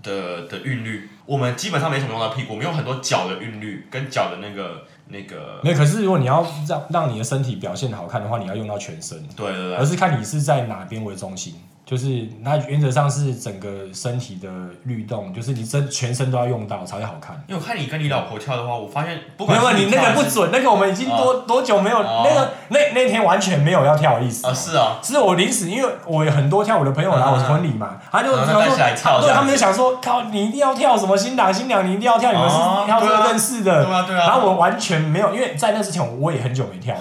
[0.04, 5.78] 的的韵律，我们基本上没什么用到屁股，我们用很多脚的韵律跟脚的那个那个，没有。
[5.78, 11.56] 可是如果你要让让你的身体表现得好看的话，你要用到全身，对对对，而是看你是在哪边为中心。
[11.86, 14.50] 就是那原则上是整个身体的
[14.86, 17.40] 律动，就是你身全身都要用到才会好看。
[17.48, 24.48] 因为我看你跟你老婆跳的话，我发现不没有，你那个不准，那个我们已经多、多久没有、哦那个那那天完全没有要跳的意思。
[24.48, 28.64] 啊是啊，是我临时，因为我有很多跳舞的朋友来我婚礼嘛，他就想说
[29.22, 33.86] 对他们就想说，靠，你一定要跳什么新郎新娘，你一定要跳，你们哦是跳这个对啊认识的。
[33.86, 34.26] 对啊对啊。
[34.26, 36.96] 然后我完全没有，因为在那之前我也很久没跳，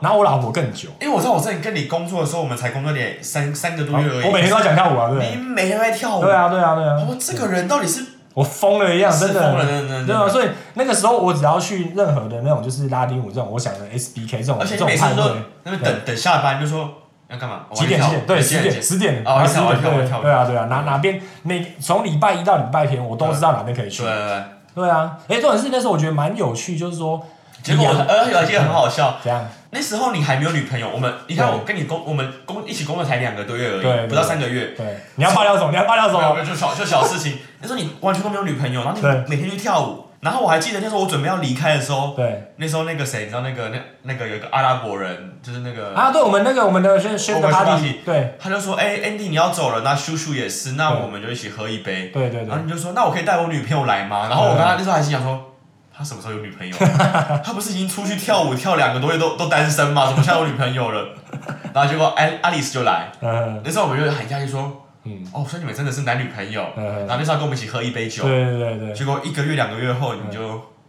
[0.00, 4.26] 然后我老婆更久，因为我知道我之前跟你工作的时候，我们才工作点三三个多月而已。
[4.28, 5.36] 我每天都在讲跳舞啊，对不你？
[5.36, 6.22] 每天都在跳舞。
[6.22, 6.96] 对啊，对啊，对啊。
[7.08, 8.04] 我这个人到底是
[8.34, 9.70] 我疯了一样，真是疯了，的。
[9.70, 16.88] 真的对啊，所以那个时候我只要去任何的那种就是拉丁舞这种，我想的 SBK 这种而且这种派你每次都对，那边等等下班就说
[17.28, 17.60] 要干嘛？
[17.74, 18.00] 几点？
[18.00, 18.26] 几点？
[18.26, 19.90] 对，十点，十点，哦十点，对
[20.22, 24.28] 对啊，对啊，哪哪边每从礼拜一到礼拜天，我都知道哪边可以去对对。
[24.28, 24.42] 对。
[24.72, 27.20] 对啊，哎，重点是那时候我觉得蛮有趣，就是说，
[27.62, 29.44] 结果而且有一件很好笑， 这样？
[29.72, 34.74] 那时候你还没有女朋友，我们你看我跟你工，我们工一起工作才两个多月而对对已，不到三个月。
[34.76, 35.70] 对，你要爆料什么？
[35.70, 36.44] 你要爆料什么？
[36.44, 37.38] 就小就小事情。
[37.62, 52.08] 那时候你完全都没有女朋友，然后你每天去跳舞，然后我还记得那时候我准备要离开的时候，对那时候那个谁，你知道那个那那个有一个阿拉伯人，就是那个啊，对我们那个我们的宣宣的我们的 party，party 对他就说，哎、a n d y 你要走了，那叔叔也是，那我们就一起喝一杯。
[52.12, 54.26] 对对对然后，你就说，那我可以带我女朋友来吗？
[54.28, 55.49] 然后我跟他那时候还心想说，
[56.00, 56.74] 他什么时候有女朋友？
[57.44, 60.06] 他不是已经出去跳舞跳两个多月都都单身吗？
[60.08, 61.08] 怎么现在有女朋友了？
[61.74, 66.64] 然后结果爱爱丽丝就来，嗯那时候我们就很讶异说，嗯哦，所以你们真的是男女朋友。
[66.74, 70.40] 嗯然后那时候跟我们一起喝一杯酒，对对对对，结果一个月两个月后你就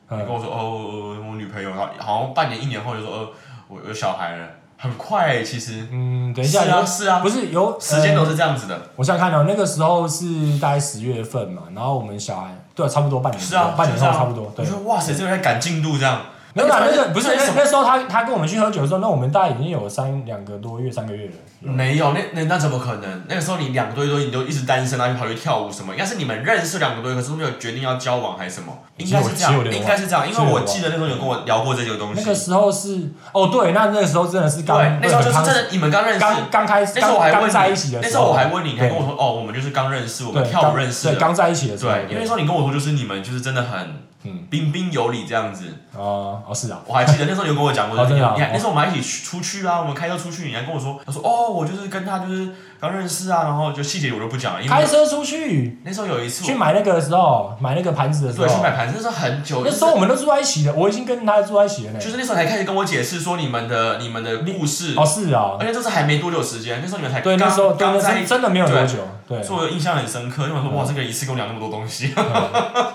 [0.07, 3.27] 你跟嗯，我说，哦，我女朋友，然后好像半年一年后就说，哦，
[3.67, 4.47] 我有小孩了，
[4.77, 5.87] 很快欸其实。
[5.91, 8.81] 嗯，等一下，是啊有是啊，不是有时间都呃是这样子的。
[8.95, 14.65] 我想想看哦，那个时候是大概十月份嘛，然后我们小孩对，差不多半年，是啊，半年后差不多，对。
[14.85, 16.19] 哇塞，这个人赶进度这样。
[16.53, 21.33] 没有啦，那个不是那时候他他跟我们去喝酒的时候，那我们大概已经有三两个多月、三个月了。
[21.59, 23.23] 没有，那那那怎么可能？
[23.27, 25.93] 那个时候你两个多月多，你都一直单身，然后就跑去跳舞什么？
[25.93, 28.73] 应该是你们认识两个多月，可是都没有决定要交往还是什么？
[28.97, 32.21] 应该是这样应该是这样，因为我记得那时候有跟我聊过这个东西。
[32.21, 36.19] 那个时候是哦，对，那那个时候真的是刚，那时候就是真的，你们刚认识。
[36.19, 41.17] 刚刚开始，那时候我还刚问在一起的那时候，我还问你，你还跟我说哦，我们就是刚认识，我们跳舞，认识对。
[41.17, 45.65] 刚在一起的时候，对，因为那时候你跟我说，就是你们就是真的很嗯彬彬有礼这样子。
[45.95, 52.49] 哦哦是啊，我还记得那时候有跟我讲过，就是你哦真的啊你还那时候我们还一起去出去啊，我们开车出去，你还跟我说，他说哦，我就是跟他就是
[52.81, 55.79] 刚认识啊，然后就细节我就不讲了，因为开车出去。
[55.85, 58.47] 那时候有一次去买那个的时候，买那个盘子的时候。
[58.47, 61.99] 对，去买盘子，那时候很久，那时候我们都住在一起的，我已经跟他住在一起了呢。
[61.99, 65.57] 就是那时候才开始跟我解释说你们的你们的故事，哦是啊。
[65.59, 72.11] 而，且这是还没多久时间，那时候你们才对，刚那时候对刚在一起，真的没有多久，对，所以我印象很深刻，因为我说哇，这个人一次跟我讲那么多东西，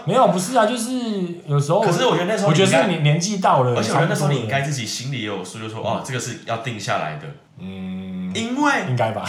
[0.05, 0.91] 没有不是啊，就是
[1.47, 7.27] 有时候可是我觉得那时候我觉得你应该是年年纪到了，而且我觉得那时候你应该自己心里也有数，就说哦，这个是要定下来的，
[7.61, 9.25] 嗯，因为应该吧，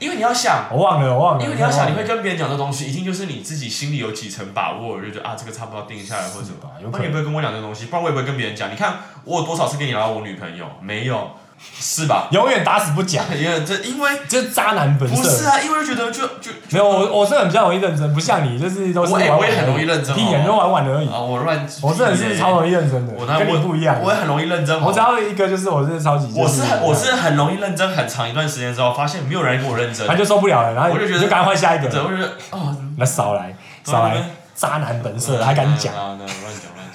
[0.00, 0.66] 因为你要想。
[0.72, 6.56] 我忘了我忘了，因为你要想，你会跟别人讲这东西，一定就是你自己心里有几层把握，就觉得啊，这个差不多定下来或者什么。
[6.90, 8.72] 那你也不会跟我讲这东西，不然我也不会跟别人讲。
[8.72, 11.30] 你看我有多少次跟你聊我女朋友，没有，
[11.78, 12.28] 是吧？
[12.30, 15.22] 永远打死不讲， 因为这因为这是渣男本色。
[15.22, 21.08] 不是啊，因为觉得就就没有我我是很比较容易认真，不像你，就是都是玩玩我也我也很容易认真屁眼都玩玩而已。
[21.08, 23.96] 啊，我乱，我这人是超容易认真的，我那跟你不一样。
[24.02, 24.78] 我也很容易认真。
[24.82, 34.22] 我只要一个就是我是超级，我是很我是很容易认真，很长一段时间之后，发现没有人跟我认真他，就受不了了，然后我就觉得就赶快换下一对，个，我就觉得哦，那少来少来，
[34.54, 35.94] 渣男本色还敢讲，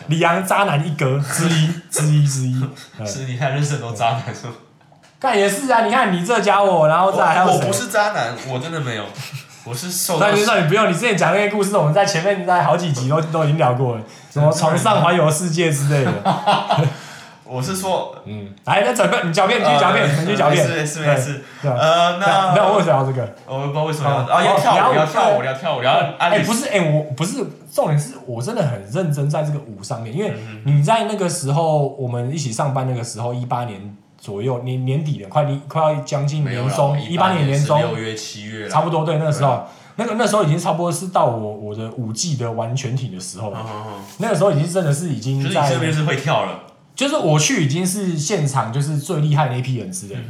[0.07, 2.67] 李阳渣男一哥之一之一之一。
[2.99, 4.53] 嗯 是你看认识很多渣男是吗？
[5.19, 7.73] 看也是啊，你看你这家伙，然后再还有谁我我不？
[7.73, 9.05] 是渣男，我真的没有，
[9.63, 16.11] 我是受到那就算你不用，你之前讲那些故事，我们在前面在好几集都都已经聊过了，什么床上环游世界之类的。
[17.47, 20.67] 我是说，嗯，来，那准备你狡辩，你去狡辩，你去狡辩。
[20.67, 21.43] 没事没事没事。
[21.61, 23.35] 对啊呃，那那那我为什么要这个？
[23.45, 30.33] 我不知道为什么要哦啊要跳舞哦要跳舞要跳舞，然后哎，不是，哎，我不是重点是我真的很认真在这个舞上面，因为
[30.65, 39.65] 你在那个时候我们一起上班那个时候，一八年左右年年底了，快年快要将近年中，一八年年中，六月七月差不多对那个时候，
[39.97, 43.51] 那个那时候已经差不多是到我我的舞技的完全体的时候。
[43.55, 43.93] 嗯，嗯嗯。
[44.17, 46.59] 那个时候已经真的是已经在就是你这，边是会跳了，
[46.95, 50.21] 就是我去已经是现场就是最厉害的那一批人之类的，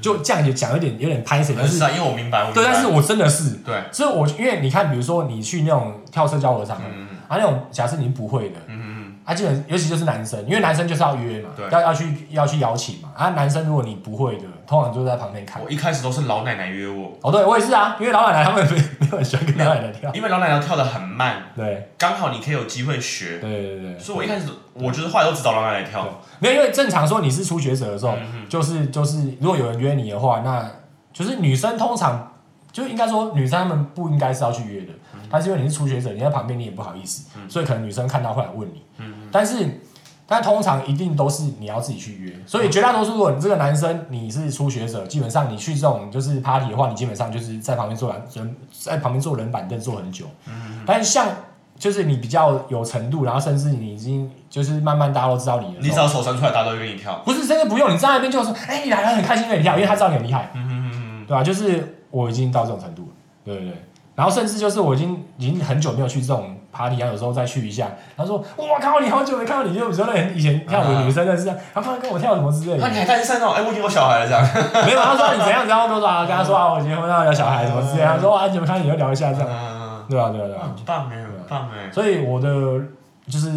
[0.00, 9.02] 就这样也讲有点有点拍谁，但是因为我明白，我对，但是我真的是，对，所以我因为你看，比如说你去那种跳社交合场，嗯啊那种假设你不会的，嗯嗯。
[9.24, 15.62] 啊基本尤其就是男生，因为男生就是要约嘛对，要要去要去邀请嘛，啊男生如果你不会的，通常就在旁边看。
[15.62, 15.64] 嗯，。
[15.64, 21.90] 我一开始都是老奶奶约我，哦，对我也是啊，因为老奶奶他们没没有很喜欢跟老奶奶跳， 因为老奶奶跳的很慢，对。
[21.98, 23.98] 刚好你可以有机会学，对对对对。
[23.98, 26.06] 所以我一开始我就是后来都只找老奶奶跳，
[26.38, 30.70] 没有，因为正常说你是初学者的时候，嗯就是就是，如果有人约你的话，那
[31.12, 32.32] 就是女生通常
[32.70, 34.92] 就应该说女生她们不应该是要去约的，
[35.30, 38.82] 但是因为你是初学者，你在旁边你也不好意思，所以可能女生看到会来问你，
[39.30, 39.80] 但是。
[40.26, 50.26] 但通常一定都是你要自己去约，所以绝大多数如果你这个男生你是初学者，基本上你去这种就是 party 的话，你基本上就是在旁边坐人在旁边坐人板凳坐很久。
[50.46, 51.28] 嗯但是像
[51.78, 57.20] 就是你比较有程度，然后甚至你已经就是慢慢大家都知道你了，你只要手伸出来，大家都会跟你跳。
[57.24, 63.08] 不是，真的不用，你站在那边就说，哎、你来了，很开心跟你跳，因为他知道你很厉害，嗯嗯嗯对吧、就是我已经到这种程度了，
[63.44, 63.82] 对对对。
[64.14, 72.78] 然后甚至就是我已经已经很久没有去这种 party 啊，有时候再去一下，他说哇靠，你好久没看到你，就比如说那以前跳舞的女生认识啊， 他突然跟我跳什么之类的。
[72.78, 73.50] 那你的，还单身哦？
[73.50, 74.42] 哎，我已经有小孩了，这样。
[74.86, 81.90] 没有，他说 你怎样怎样，都说啊，跟他说啊，我结婚了，有小孩什么之类的，他说啊，你们看你就聊一下这样，嗯，对啊对啊对啊，很棒哎，很棒哎。
[81.92, 82.48] 所以我的
[83.28, 83.50] 就是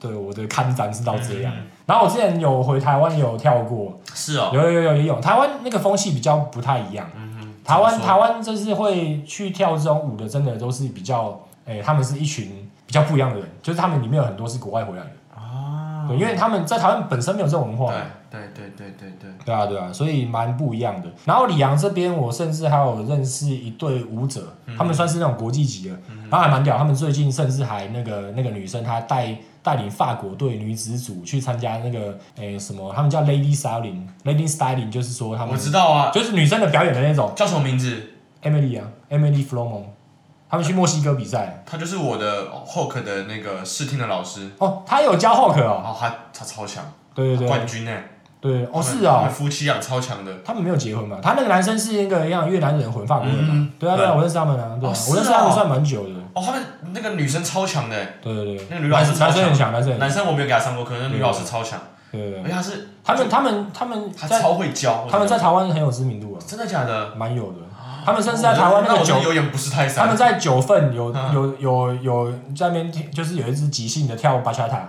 [0.00, 1.52] 对我的看展是到这样。
[1.54, 4.50] 嗯然后我之前有回台湾有跳过，是哦。
[4.52, 7.08] 有有有有有，台湾那个风气比较不太一样。
[7.14, 7.54] 嗯哼。
[7.64, 16.06] 台湾台湾就是会去跳这种舞的，真的都是比较，诶、他们是一群比较不一样的人，就是他们里面有很多是国外回来的，啊。
[16.08, 17.92] 对，因为他们在台湾本身没有这种文化，
[18.30, 19.30] 对对对对对对。
[19.44, 21.08] 对啊对啊，所以蛮不一样的。
[21.24, 25.96] 然后里昂这边，我甚至还有认识一对舞者，他们算是那种国际级的，
[26.30, 26.78] 然后还蛮屌。
[26.78, 38.00] 他们最近甚至还那个那个女生，她带带领法国队女子组去参加那个诶、什么，他们叫 Lady Styling，Lady Styling 就是说他们我知道啊，就是女生的表演的那种叫什么名字
[38.44, 39.82] ？Emily 啊，Emily Flomon，
[40.48, 41.62] 他们去墨西哥比赛。
[41.66, 44.50] 他就是我的 Hawk 的那个试听的老师。
[44.58, 47.90] 哦，他有教 Hawk 哦，哦，他他超强，对对对冠军呢。
[48.38, 50.32] 对，哦是啊，夫妻俩超强的。
[50.44, 51.18] 他们没有结婚嘛？
[51.20, 53.72] 他那个男生是那个像越南人混法国人嘛嗯？
[53.78, 56.14] 对啊对啊，我认识他们啊，对啊哦，我认识他们哦算蛮久的。
[56.34, 61.80] 哦，他们那个女生超强的，对对对，那个女老师男男生很强，男生男生我没有给他上过课，那女老师超强，
[62.12, 65.08] 对对对，而且他是他们他们他们他在超会教。
[65.10, 67.16] 他们在台湾很有知名度啊，真的假的？
[67.16, 67.58] 蛮有的。
[68.06, 70.04] 他们甚至在台湾那个九我真的有点不是泰山。
[70.04, 71.34] 他们在九份有嗯。
[71.34, 74.88] 有有有在那边听就是有一支即兴的跳巴恰塔，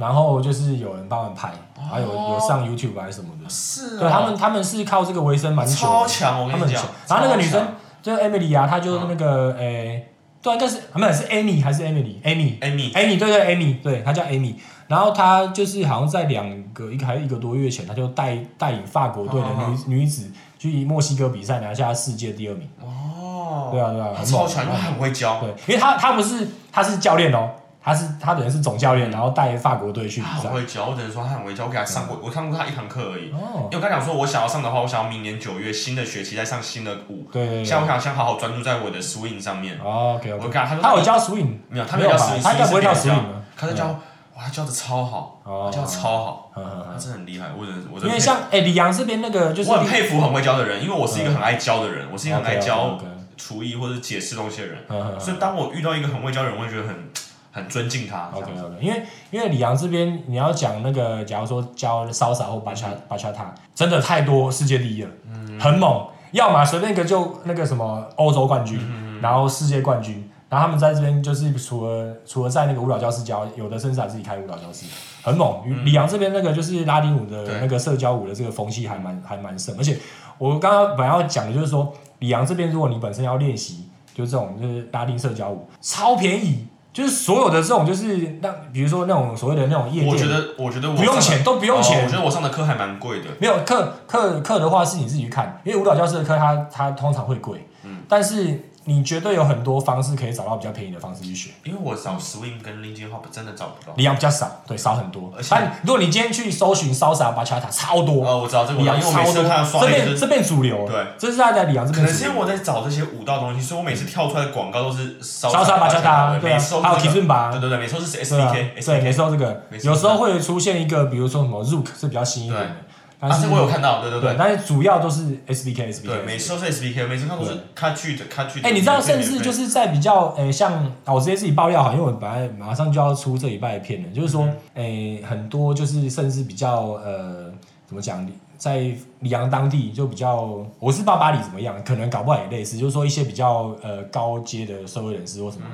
[0.00, 1.52] 然后就是有人帮他们拍，
[1.90, 2.34] 还有哦。
[2.34, 3.48] 有上 YouTube 还是什么的。
[3.48, 4.00] 是啊。
[4.00, 6.82] 对他们，他们是靠这个为生蛮久的，超强，我跟你讲。
[7.08, 7.64] 然后那个女生
[8.02, 10.08] 就是 Emily 啊，她就是那个诶，
[10.42, 12.58] 对啊，应该是啊没有是 Amy 还是 Emily？Amy。
[12.58, 14.54] Amy，Amy 对对 Amy 对，她叫 Amy，
[14.88, 19.76] 然后她就是好像在两个一个还是一个多月前，她就带带领法国队的哦。
[19.86, 22.68] 女女子去墨西哥比赛，拿下世界第二名。
[22.82, 27.48] 哦，对啊对啊，他超强，因为他很会教，对，因为他他不是他是教练哦，
[27.82, 30.52] 他是他等于是总教练，然后带法国队去比赛他很。
[30.52, 30.84] 会教。
[30.84, 33.32] 我只能说他很会教，我给他上过，我上过他一堂课而已。
[33.32, 37.26] 哦，因为我跟他讲说，我想要上的话，我想要明年九月新的学期再上新的舞。
[37.32, 37.64] 对。
[37.64, 39.78] 现在我想先好好专注在我的 swing 上面。
[39.82, 43.22] 哦，OK 我跟他他有教 swing 没有，他没有教 swing，他应该不会跳 swing？
[43.56, 43.98] 他在教，
[44.40, 47.48] 哇，他教的超好，教的超好，他嗯真的很厉害。
[47.58, 52.98] 我真的，我真的因为像哎李阳这边那个就是我很佩服很会教的人，因为我是一个很爱教的人，我是一个很爱教
[53.36, 54.78] 厨艺或者解释东西的人，
[55.20, 57.10] 所以当我遇到一个很会教的人，我会觉得很
[57.52, 58.30] 很尊敬他。
[58.32, 65.10] OK OK，因为因为李阳这边你要讲那个，假如说教骚洒或巴恰巴恰塔，真的太多世界第一了，
[65.58, 68.78] 很猛，要么随便一个就那个什么欧洲冠军，
[69.20, 74.84] 然后世界冠军，然后他们在这边就是除了除了在那个舞蹈教室教，有的甚至还自己开舞蹈教室，
[75.22, 75.62] 很猛。
[75.84, 79.96] 李阳这边那个就是拉丁舞的那个社交舞的这个风气还蛮还蛮盛，而且
[80.36, 86.66] 我刚刚本来要讲的就是说，李阳这边如果你本身要练习，就是这种就是拉丁社交舞，超便宜。
[86.92, 93.26] 就是所有的这种，就是那比如说那种所谓的那种夜店，我觉得，我觉得我不用钱都不用钱哦我觉得我上的课还蛮贵的。
[93.38, 101.50] 没有课课课的话是你自己去看，因为舞蹈教室的课它它通常会贵，嗯但是你绝对有很多方式可以找到比较便宜的方式去学。
[101.64, 103.92] 因为我找 swing 跟 linkin hop 真的找不到。
[103.96, 105.32] 李阳比较少，对，少很多。
[105.36, 105.42] 而。
[105.42, 109.42] 且但如果你今天去搜寻 salsa bachata，超多，哦，我知道这个我每阳超多。
[109.42, 112.12] 看到，刷脸就是，这边这边主流，对，这是他在李阳这可边主流。
[112.12, 116.56] 能是因为我在找这些舞蹈东西，所以我每次跳出来的广告都是 salsa bachata，对啊。
[116.56, 119.62] 每次都，是还有这个 kizumba，对对对，每次都是对啊，SDK 对，每次都这个。
[119.70, 122.76] 每，次有时候会出现一个，比如说什么 Zook 是比较新一点的，
[123.20, 126.06] 但啊，是这个我有看到，对对对，对但是主要都是 SBK SBK。
[126.06, 128.66] 对，每次都是 SBK，每次看都是 cut 剧的 cut 剧的。
[128.68, 130.72] 哎、你知道，甚至就是在比较，诶、像
[131.04, 137.52] 啊，我直接自己爆料好，因为我本来马上就要出这礼拜的片了，就是说，诶、很多就是甚至比较，呃，
[137.86, 138.78] 怎么讲，在
[139.18, 140.36] 里昂当地就比较，
[140.78, 145.66] 我是不知道巴黎怎么样，可能搞不好也类似，就是说一些比较呃高阶的社会人士或什么，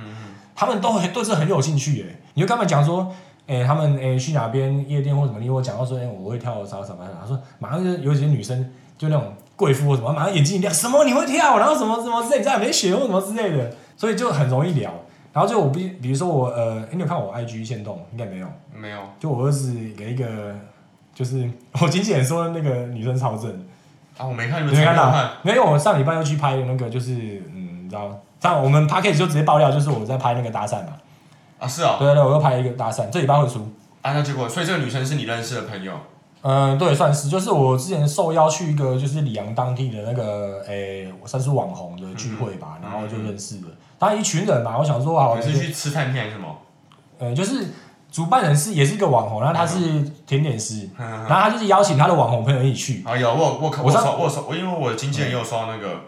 [0.57, 3.15] 他们都很对这很有兴趣，诶，你就跟他们讲说。
[3.47, 5.39] 诶、他们诶、去哪边夜店或什么？
[5.39, 14.93] 你跟我讲到说，诶、我会跳啥啥啥，他说马上就有几些女生就那种贵妇或什么，马上眼睛一亮，什么你会跳，然后什么什么之类，你在哪边学或什么之类的，所以就很容易聊。
[15.33, 18.47] 然后就我比比如说我呃，诶你有看我 IG 线动应该没有？
[18.75, 20.25] 没有，就我儿子给一个，
[21.15, 21.49] 就是
[21.81, 23.51] 我经纪人说那个女生超正，
[24.17, 27.13] 啊，我没看你没看到才没有我上礼拜又去拍的那个，就是
[27.55, 30.95] 嗯，你知道，像我们 p a c k a g e 就直接爆料，就是我在拍那个搭讪嘛。
[31.59, 33.61] 啊，是啊，对对对，我又拍一个搭讪，这礼拜会出。
[34.03, 35.93] 啊，那结果，所以这个女生是你认识的朋友，
[36.43, 43.63] 嗯，对，算是，就是我之前受邀去一个就是里昂当地的那个诶，算是网红的聚会吧，然后就认识了，
[43.99, 46.57] 当然一群人嘛，我想说好，你是去吃餐厅还是什么？
[47.19, 47.67] 呃，就是
[48.13, 49.79] 主办人是也是一个网红，然后他是
[50.25, 56.03] 甜点师，嗯然后他就是邀请他的网红朋友一起去，啊，有我我有我我我我因为我的经纪人也有收到那个，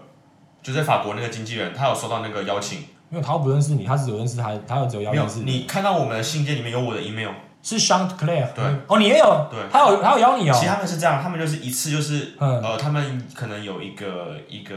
[0.62, 2.84] 就在法国那个经纪人，他有收到那个邀请。
[3.10, 7.30] 因为他又不认识你，他只有认识他，他有只有邀没有认识，你看到我们的信件里面有我的 email，
[7.62, 8.64] 是 Sean Claire，对。
[8.86, 9.58] 哦，你也有，对。
[9.72, 10.52] 他有他有邀你哦。
[10.54, 12.60] 其，实他们是这样，他们就是一次就是，嗯。
[12.62, 14.74] 呃，他们可能有一个一个，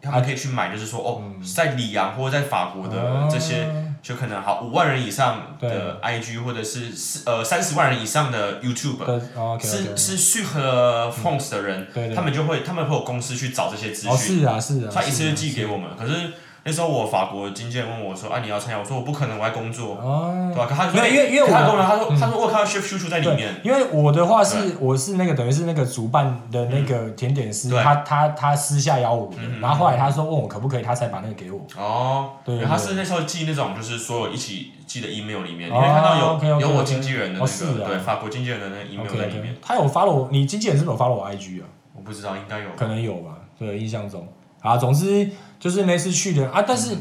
[0.00, 1.22] 他们可以去买，就是说哦，
[1.54, 3.68] 在里昂或者在法国的哦这些，
[4.02, 9.20] 就可能好五万人以上的 IG 或者是四呃三十万人以上的 YouTube，
[9.60, 16.32] 是是适合 Fonts 的人，对对他们就会他们会有公司去找这些资哦，讯，是啊是啊，他一次就寄是给我们，可是。
[16.64, 20.66] 那时候我法国经纪人问我说：“啊，你要参加？”我说：“我不可能，我在工作。”哦，对吧？
[20.68, 31.60] 可他没有因为因为我可他跟我说，他说他说我有看到 Chef 叔叔在里面，，因为我的话是我是那个等于是那个主办的那个甜点师，嗯他他他私下邀我的嗯，然后后来他说问我可不可以，他才把那个给我。
[31.76, 41.66] 哦，对对他是那时候寄那种就是所有一起寄的 email 里面，你哦可以看到有有我经纪人的那哦是啊个对法国经纪人的那个 email 在里面他有 follow 你经纪人是不是有 follow 我 IG 啊？
[41.96, 44.26] 我不知道应该有可能有吧，对，印象中。
[44.60, 45.28] 啊，总之
[45.62, 46.96] 就是那次去的啊，但嗯是、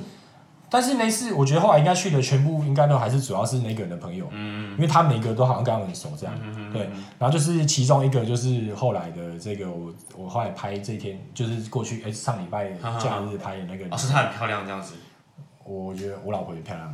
[0.70, 6.34] 但是那次我觉得后来应该去的全部应该都还是主要是那个人的朋友，嗯因为他每个都好像跟他们很熟这样。
[6.72, 6.84] 对，
[7.18, 14.94] 然后就是其中一个就是后来的这个我我后来拍这天就是过去哎、上礼拜假日拍的那个，哦，是她很漂亮这样子。
[15.64, 16.94] 我觉得我老婆也漂亮。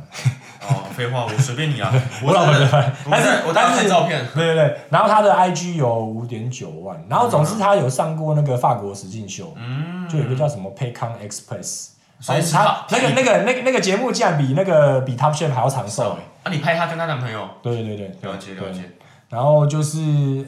[0.60, 1.92] 哦，废话，我随便你啊，
[2.22, 11.90] 我老婆漂亮， 但是我在但是照片，对对对，然后她的 IG 有五点九万，然后总之她有上过那个法国实境秀，嗯，就有一个叫什么 Paycon Express，
[12.20, 16.18] 所以是他那个那个那个那个节目竟然比那个比 Top Chef 还要长寿。
[16.18, 18.80] 哎，啊，你拍她跟她男朋友，对对对对，了解了解，
[19.28, 19.98] 然后就是，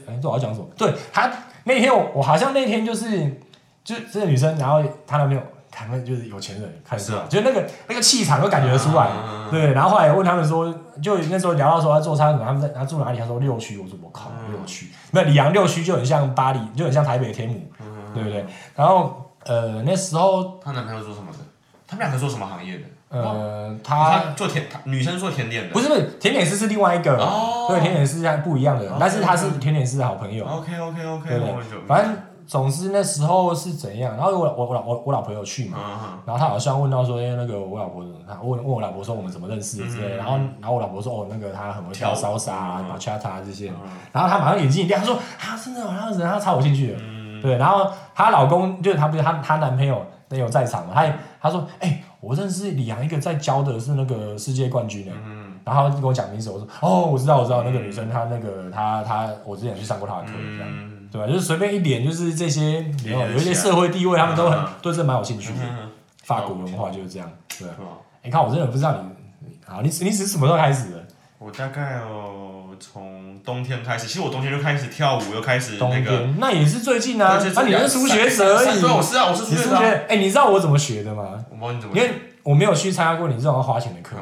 [0.08, 0.66] 哎，这我要讲什么？
[0.76, 1.30] 对她
[1.64, 3.40] 那天我我好像那天就是
[3.84, 9.08] 就是这个女生，然后她男朋友他们就是有钱人，看是啊就那个那个气场都感觉得出来。
[9.24, 13.18] 嗯对，然后后来问他们说，就那时候聊到说他做餐什么，他们在他住哪里？
[13.18, 18.44] 他说六区，我说我靠，嗯六区，没有里昂六区就很像巴黎，就很像台北的天母，嗯对不对？
[18.74, 21.38] 然后呃那时候她男朋友做什么的？
[21.86, 22.84] 他们两个做什么行业的？
[23.08, 30.44] 呃他她做甜，她女生做甜点的，不是不是甜点师是另外一个，哦对，甜点师还不一样的但是他是甜点师的好朋友。
[30.46, 31.54] OK OK OK，对对
[31.88, 32.16] 反正
[32.50, 43.88] 总之那时候是怎样，然后我我我老我我老婆有去嘛，嗯然后他好像问到说，哎、那个我老婆，他问问我老婆说我们怎么认识的之类然后然后我老婆说，哦，那个他很会跳跳舞 salsa 啊、嗯 bachata 这些，嗯。
[44.10, 55.54] 然后他马上眼睛一亮，他说啊，真的哦，那样子，他超有兴趣的，嗯，对，然后她老公就是她不是她她男朋友那有在场嘛，他也他说，哎、我认识李阳一个在教的是那个世界冠军的、嗯。
[55.64, 60.68] 然后他就跟我讲名字，我说哦，我知道我知道那个女生，她那个她她我之前去上过她的课，这样。
[60.68, 61.26] 嗯，对吧？
[61.26, 65.58] 就是随便一点，就是这些有有一些社会地位，他们都很嗯对这蛮有兴趣的。
[65.62, 65.90] 嗯
[66.22, 67.74] 法国文化就是这样，对吧？
[68.22, 71.04] 你看，我真的不知道你，好，你你是什么时候开始的？
[71.38, 76.28] 我大概哦，从冬天开始，其实我冬天就开始跳舞，又开始那个。
[76.38, 77.36] 那也是最近啊。
[77.36, 78.80] 对那你是初学者而已。
[78.80, 79.76] 对，我是啊，我是初学者
[80.08, 81.44] 哎，你知道我怎么学的吗？
[81.50, 82.10] 我不知道你怎么因为
[82.44, 84.16] 我没有去参加过你这种要花钱的课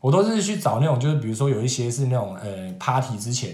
[0.00, 3.50] 我都是去找那种，就是比如说有一些是那种呃 party 之前，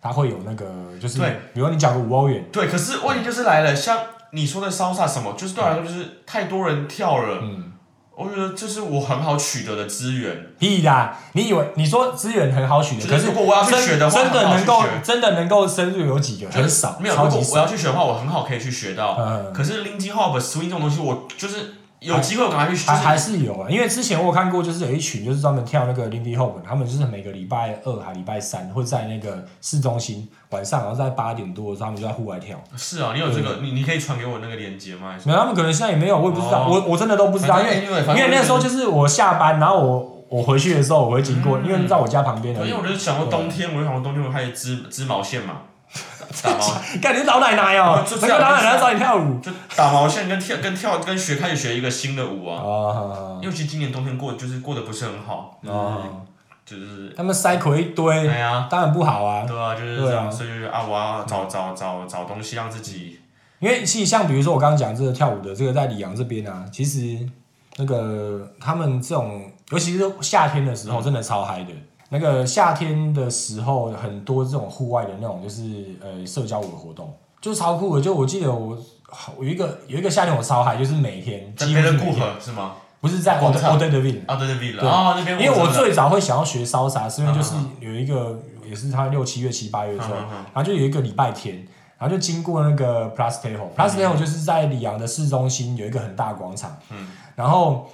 [0.00, 0.66] 他会有那个，
[1.00, 3.98] 就是对比如说你缴个五欧元，对，可是问题就是来了，像
[4.32, 7.72] 你说的烧萨什么，就是对我来说就是太多人跳了，嗯，
[8.14, 10.46] 我觉得这是我很好取得的资源。
[10.58, 11.16] 屁啦！
[11.32, 16.50] 你以为你说资源很好取得，就可是如果我要去真学的话真的能够真的能够深入有几个？
[16.50, 17.58] 很少，没有，如果我。
[17.58, 19.16] 要去学的话，我很好可以去学到。
[19.18, 22.86] 嗯，可是 Lindy Hop、Swing 这种东西，我就是有机会我赶快去。
[22.86, 32.56] 还还就是是有啊，因为之前我有看过，就是有一群就是专门跳那个 Lindy Hop，他们就是每个礼拜二还礼拜三会在那个市中心晚上，然后在八点多的时候，他们就在户外跳。
[32.76, 35.14] 是啊，你有这个，你你可以传给我那个链接吗？
[35.24, 42.78] 没有，他们可能现在也没有，我也不知道，哦我我真的都不知道，因为因为因为那时候就是我下班，然后我我回去的时候我会经过，嗯因为在我家旁边的因为。
[42.80, 45.62] 我就想过冬天，我就想过冬天我开始织织毛线嘛，
[46.42, 46.58] 打毛
[47.00, 49.38] 干你是老奶奶哦，就这样那个老奶奶找你跳舞。
[49.40, 52.60] 就打毛线跟跳跟跳跟学开始学一个新的舞啊。
[52.62, 56.02] 哦因为其实今年冬天过就是过得不是很好，哦，
[56.66, 59.44] 就是他们塞口一堆，哎呀，当然不好啊。
[59.46, 63.20] 对啊，就是对啊这样，所以就是啊，我要找找找找东西让自己，
[63.60, 67.18] 因为其实像比如说我刚刚讲这个跳舞的这个在里昂这边啊，其实
[67.76, 71.70] 那个他们这种，尤其是夏天的时候，真的超嗨的。
[72.10, 75.62] 那个夏天的时候，很多这种户外的那种就是
[76.00, 78.02] 呃社交舞的活动，就超酷的。
[78.02, 78.76] 就我记得我
[79.08, 82.72] 好有一个有一个夏天我超嗨，就是每天几乎是每天，河是吗？
[83.00, 84.72] 不是在广 o 场 d e de Ville，啊，对对对。
[84.72, 88.36] 了，对啊那边因为我最早会想要学烧杀，是因为就是嗯有一个
[88.68, 90.44] 也是他六七月七八月的时候，嗯嗯嗯。
[90.52, 91.64] 然后就有一个礼拜天，
[91.96, 97.06] 然后就经过那个 Plastejo，Plastejo 就是在里昂的市中心有一个很大广场，嗯。
[97.36, 97.88] 然后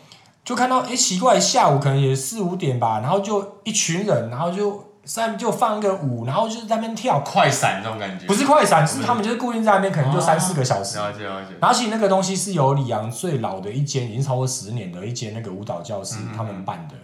[0.45, 10.99] 就看到哎奇怪，下午可能也四五点吧，然后就一群人，然后就在就放一个舞，然后就是在那边跳，快闪这种感觉，不是快闪，是他们就是固定在那边，可能就三四个小时。
[10.99, 16.95] 了解了解，然后其实那个东西是由里昂最老的一间，已经超过十年的一间那个舞蹈教室，他们办的。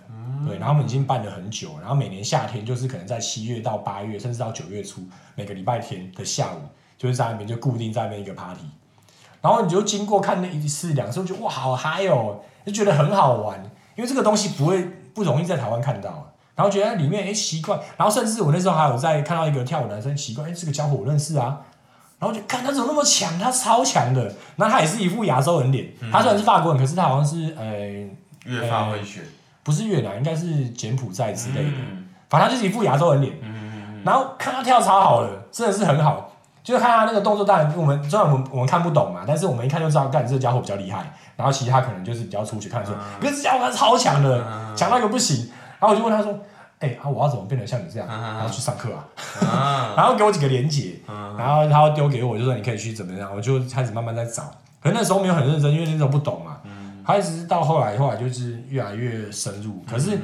[0.47, 5.03] 对，然后他们已经办了很久，然后每年夏天就是可能在七月到八月，甚至到九月初，
[5.34, 6.61] 每个礼拜天的下午，
[6.97, 8.64] 就是在那边就固定在那边一个 party。
[9.43, 13.58] 然后你就经过看那一次两次，就觉得哇好嗨哦，就觉得很好玩，
[13.96, 14.84] 因为这个东西不会
[15.14, 16.32] 不容易在台湾看到。
[16.54, 21.61] 然后觉得里面哎奇怪，然后甚至我那时候还有在看到一个跳舞男生，奇怪哎这个家伙我认识啊，
[22.18, 24.24] 然后就看他怎么那么强，他超强的。
[24.56, 27.78] 然后他也是一副亚洲人脸，他虽然是法国人，可是他好像是呃
[28.44, 29.22] 越发会学，
[29.62, 32.08] 不是越南，应该是柬埔寨之类的，嗯。
[32.28, 33.34] 反正他就是一副亚洲人脸。
[34.04, 36.30] 然后看他跳超好的，真的是很好。
[36.62, 41.12] 就是看他那个动作，当然我们虽然我们我们看不懂嘛，但是我们一看就知道，干这家伙比较厉害。
[41.36, 44.44] 然后其实他可能就是比较出去看说，可是这家伙他超强的，
[44.76, 45.50] 强到一个不行。
[45.78, 46.38] 然后我就问他说，
[46.80, 48.06] 哎、啊我要怎么变得像你这样？
[48.06, 49.04] 然后去上课啊。
[49.40, 50.96] 啊， 然后给我几个连结，
[51.38, 54.42] 然后他要丢给我，就说你可以去怎么样，我就开始慢慢在找。
[54.82, 56.58] 可是那时候没有很认真，因为那时候不懂嘛。
[57.06, 59.82] 开始到后来，后来就是越来越深入。
[59.90, 60.18] 可是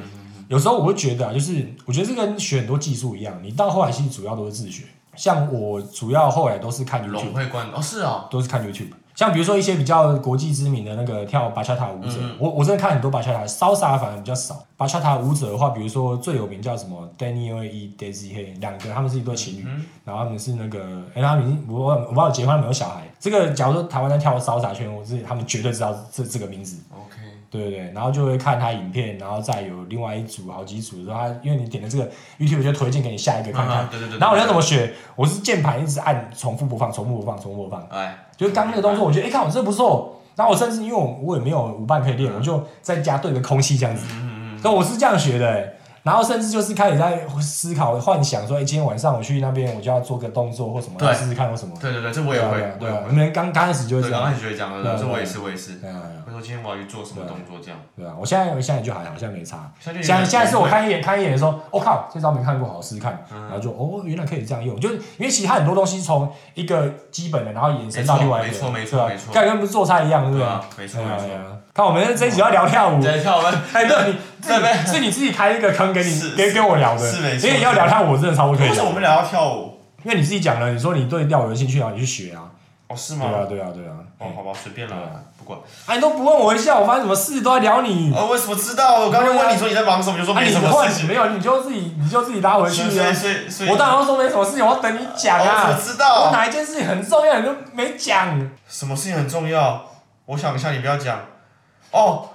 [0.47, 4.83] 有时候我会觉得啊，就是我觉得这跟学很多技术一样，你到后来其实主要都是自学。
[5.17, 8.91] 像我主要后来都是看 YouTube，融会贯哦，是哦，都是看 YouTube。
[9.15, 14.63] 像比如说一些比较国际知名的那个跳巴恰塔舞者，我我真的看很多巴恰塔，salsa 反而比较少。
[14.77, 19.65] 巴恰塔舞者的话，比如说最有名叫什么 Daniel E Daisy Hay，两个他们是一对情侣，
[20.05, 23.11] 然后他们是那个，哎、他们已经我我我不知道结婚，他们有小孩。
[23.19, 26.77] 这个假如说台湾在跳 salsa 圈，我是他们绝对知道这这个名字。
[26.93, 27.15] ，OK，
[27.49, 33.85] 对对对，然后就会看他影片，然后再有另外一组好几组，然后他因为你点了这个 YouTube 就推荐给你下一个看看。
[33.85, 34.93] 嗯对对对，然后我要怎么学？
[35.15, 37.87] 我是键盘一直按重复播放，重复播放，重复播放。
[37.89, 40.21] 哎，就是刚那个动作，我觉得哎，看我这不错。
[40.35, 44.05] 然后我甚至因为我我也没有舞伴可以练，我就在家对着空气这样子。
[44.61, 45.73] 所以我是这样学的、欸。
[46.07, 51.75] 然后甚至就是开始在思考、幻想说，哎，今天晚上我去那边，我就要做个动作或什么，试试看或什么。
[51.81, 54.23] 对对对，这我也会，对啊，我们刚刚开始就会对，这样。
[54.23, 55.73] 刚开始学讲的，这我也是，我也是。
[55.73, 57.77] 对啊，会说今天我要去做什么动作，这样。
[57.93, 59.69] 对啊，我现在我现在就还好，现在没差。
[59.81, 70.45] 现在就现在是我看一眼看一眼的时候，我、靠，这招没看过，好试试看，嗯然后就哦，原来可以这样用，就是因为其他很多东西从一个基本的，然后延伸到另外一个，没错没错没错看跟不是做菜一样，对不对？
[70.45, 71.27] 对啊，没错没错。
[71.77, 79.79] 对啊看我们这一集要聊跳舞， 在跳吧，哎，对，你 自对对己是你自己开一个坑给你是给给我聊的，是没错因为你要聊跳舞，我真的超不可以聊为什么我，们聊到跳舞？
[80.03, 82.49] 因为你自己讲了，你说你对跳舞有兴趣，然后你去学啊，
[82.87, 83.45] 哦，是吗对啊？
[83.49, 85.59] 对啊对啊，哦，好吧，随便啦对啊，不管。
[85.85, 89.01] 啊，你都不问我一下，我发生什么事都在聊你，哦，为什么知道？
[89.01, 91.07] 我刚刚就问你说你在忙什么，你就说啊，没你什么事情。
[91.07, 93.13] 没有，你就自己你就自己拉回去所以啊。
[93.13, 95.81] 所以所以，我当然要说没什么事情，我要等你讲啊我。
[95.81, 96.31] 知道我？
[96.31, 98.49] 哪一件事情很重要，你都没讲。
[98.67, 99.83] 什么事情很重要？
[100.25, 101.19] 我想一下，你不要讲。
[101.97, 102.29] 哦，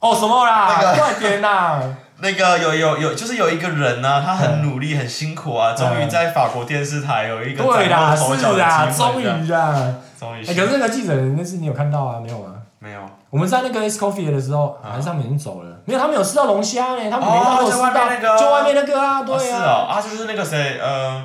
[0.00, 0.68] 哦，什么啦？
[0.68, 1.82] 那个 快点啦！
[2.24, 8.22] 那个有有有，就是有一个人呢、他很努力、很辛苦啊，终于在法国电视台有一个对啦，是
[8.58, 9.94] 啦，的机终于啦。
[10.18, 12.20] 终于哎，可是那个记者那次你有看到啊？
[12.20, 12.52] 没有啊？
[12.78, 13.00] 没有。
[13.30, 15.76] 我们在那个 S Coffee 的时候，好像他们已经走了。
[15.84, 19.58] 没有，他们有吃到龙虾呢，他们没哦有吃在外面那到，个就外面那个啊，哦，对啊。
[19.58, 21.24] 是哦，啊，就是那个谁，呃，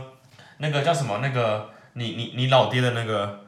[0.58, 1.20] 那个叫什么？
[1.22, 3.42] 那个你你你老爹的那个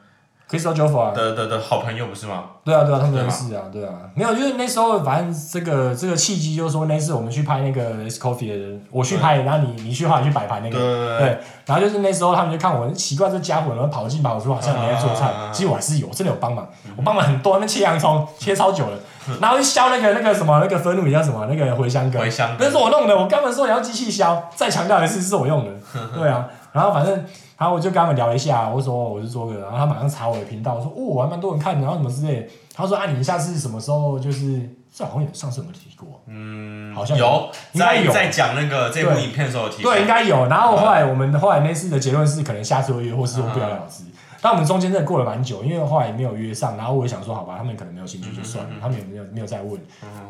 [0.50, 2.42] Crystal j o f f 啊，的的的好朋友不是吗？
[2.64, 18.98] 对啊，对啊，他们认识啊，对啊，没有，就是那时候反正这个这个契机就是说那次我们去拍那个 S Coffee 的，我去拍，然后你你去后来去摆盘那对个，对然后就是那时候他们就看我奇怪这家伙，然后跑进跑出，好像没在做菜其实我还是有，真的有帮忙，我帮忙很多，那切洋葱切超久了，
[19.40, 21.46] 然后就削那个那个什么那个分乳叫什么？
[21.46, 22.20] 那个茴香根。
[22.20, 25.70] 茴，香那是我弄的，我刚本说你要机器削，再强调一次是我用的，
[26.12, 27.24] 对啊，然后反正。
[27.60, 32.46] 然后我就跟他们聊了一下，我说我是做个，然后他马上查我的频道，我说哦，我还蛮多人看的，然后什么之类的。
[32.74, 36.22] 他说啊，你下次什么时候就是这好像有上次有没有提过？
[36.26, 40.46] 嗯，好像有应该有在在讲那个这部影片的时候有提过，对，应该有。
[40.46, 44.04] 然后后来我们后来那次的结论是，可能下次会约，或是说不了了之。
[44.40, 49.78] 但我们中间真的过了蛮久，因为后来也没有约上，然后我也想说，好吧，他们可能没有兴趣就算了，他们也没有没有再问。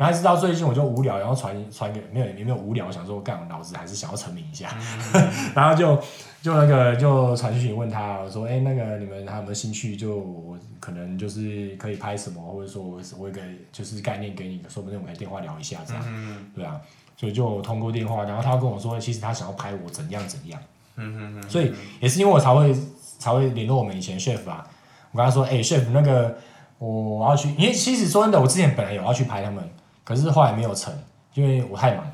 [0.00, 4.70] 然后一直到最近我就无聊，然后传传给没有也没有无聊，想说干，我脑子还是想要成名一下，
[5.54, 5.96] 然后就
[6.42, 9.94] 就那个就传讯息问他，我说，哎、那个你们还有没有兴趣？
[9.96, 16.02] 就我可能就是可以拍什么，或者说我我一个就是概念给你，说不定我们可以电话聊一下这样。
[16.06, 16.80] 嗯对啊，
[17.16, 20.58] 所以就通过电话，然后他跟我说，其实他想要拍我怎样怎样，
[20.96, 22.74] 嗯嗯嗯，所以也是因为我才会
[23.18, 24.66] 才会联络我们以前 chef 啊。
[25.12, 26.38] 我跟他说，哎、c h e f 那个
[26.78, 29.68] 我我要去，因为其实说真的，我之前本来有要去拍他们，
[30.04, 30.90] 可是后来没有成，
[31.34, 32.06] 因为我太忙。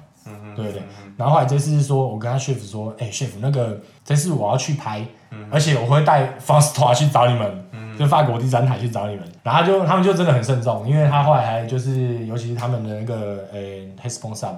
[0.54, 0.72] 对对。
[0.72, 0.82] 对，
[1.16, 5.04] 然后后来这次是说，我跟他 chef 说，哎、c h e f 那个这次我要去拍，
[5.50, 9.24] 而且我会带 f a s t a 去找你们，就法国第三台去找你们。
[9.42, 13.58] 然后就他们就真的很慎重，因为他后来还就是，尤其是他们的那个呃
[14.00, 14.56] h e s p o n s up，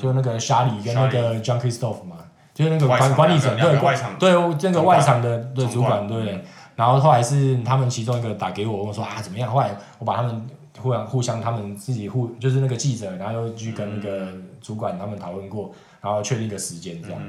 [0.00, 2.16] 就那个 Charlie 跟那个 John Christoph 嘛，
[2.54, 6.42] 就是那个管管理层，对外场对那个外场的对主管对。
[6.74, 9.52] 然后后来是他们其中一个打给我，问我说啊怎么样？
[9.52, 10.42] 后来我把他们
[10.82, 14.28] 互相互相他们自己互就是那个记者，然后又去跟那个
[14.60, 17.20] 主管他们讨论过，然后确定一个时间这样，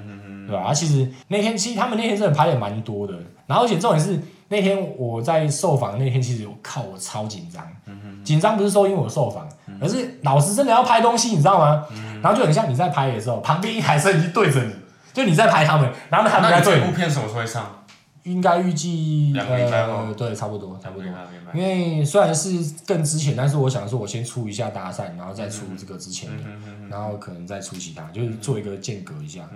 [0.48, 0.64] 对吧？
[0.64, 3.14] 啊，其实那天其实他们那天真的拍的蛮多的，
[3.46, 7.64] 然后而且重点是那天我在受访那天，其实我靠我超紧张，
[8.24, 9.48] 紧张不是说因为我受访，
[9.80, 11.86] 而是老师真的要拍东西，你知道吗？
[12.22, 14.74] 然后就很像你在拍的时候，旁边一台摄影机对着你，
[15.14, 17.83] 就你在拍他们，然后他们那在对你，你这部片什么时候会上？
[18.24, 21.06] 应该预计呃对差不多差不多。
[21.54, 26.44] 因为虽然是更之前，但是我想说，我先出一下搭讪，然后再出这个之前的，
[26.90, 29.48] 然后可能再出其他，就是做一个间隔一下。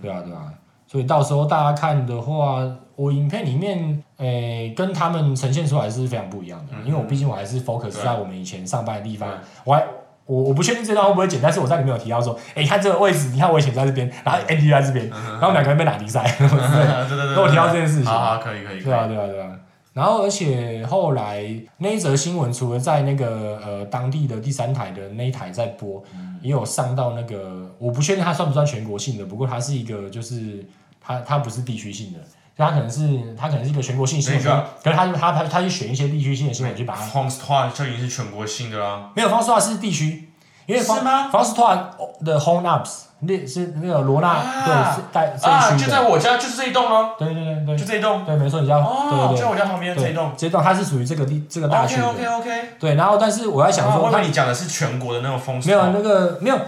[0.00, 0.52] 对啊，对啊。
[0.86, 6.72] 所以到时候大家看的话，我影片里面，诶、跟他们呈现出来是非常不一样的。
[6.86, 9.84] 因为我毕竟我还是 focus 在我们以前上班的地方，我还
[10.26, 18.06] 我我不确定这段会不会剪，但是我在里面有提到说，诶、你看这个位置，你看我以前在这边，然后 Andy 在这边，然后两个人被打比赛，对对对，跟我提到这件事情。
[18.06, 18.80] 好好可以可以。
[18.80, 19.50] 对啊，对啊，对啊。
[19.92, 21.44] 然后，而且后来
[21.78, 26.02] 那一则新闻，除了在那个呃当地的第三台的那一台在播，
[26.42, 30.66] 也有上到那个，我不确定它算不算全国性的，不过它是一个，就是
[31.00, 32.18] 它它不是地区性的，
[32.56, 34.42] 就它可能是他可能是一个全国性新闻，
[34.82, 39.10] 可是它它它它去选一些地区性的新闻去把它的话就已经是全国性的啦。
[39.14, 40.30] 没有方式化是地区，
[40.66, 41.90] 因为方是吗方式化
[42.24, 42.90] 的 Home Ups
[43.26, 48.22] 那是那个罗纳、啊对是带这啊，就一区就，在我家，就是这一栋哦，对对对对就这一栋。
[48.24, 50.32] 对，没错，你家、对哦，对对就在我家旁边这一栋。
[50.36, 52.26] 这一栋它是属于这个地这个大区 OK。
[52.26, 52.68] OK OK。
[52.78, 56.58] 对，然后但是我在想说，它我以为你讲的是全国的那种风没有那个没有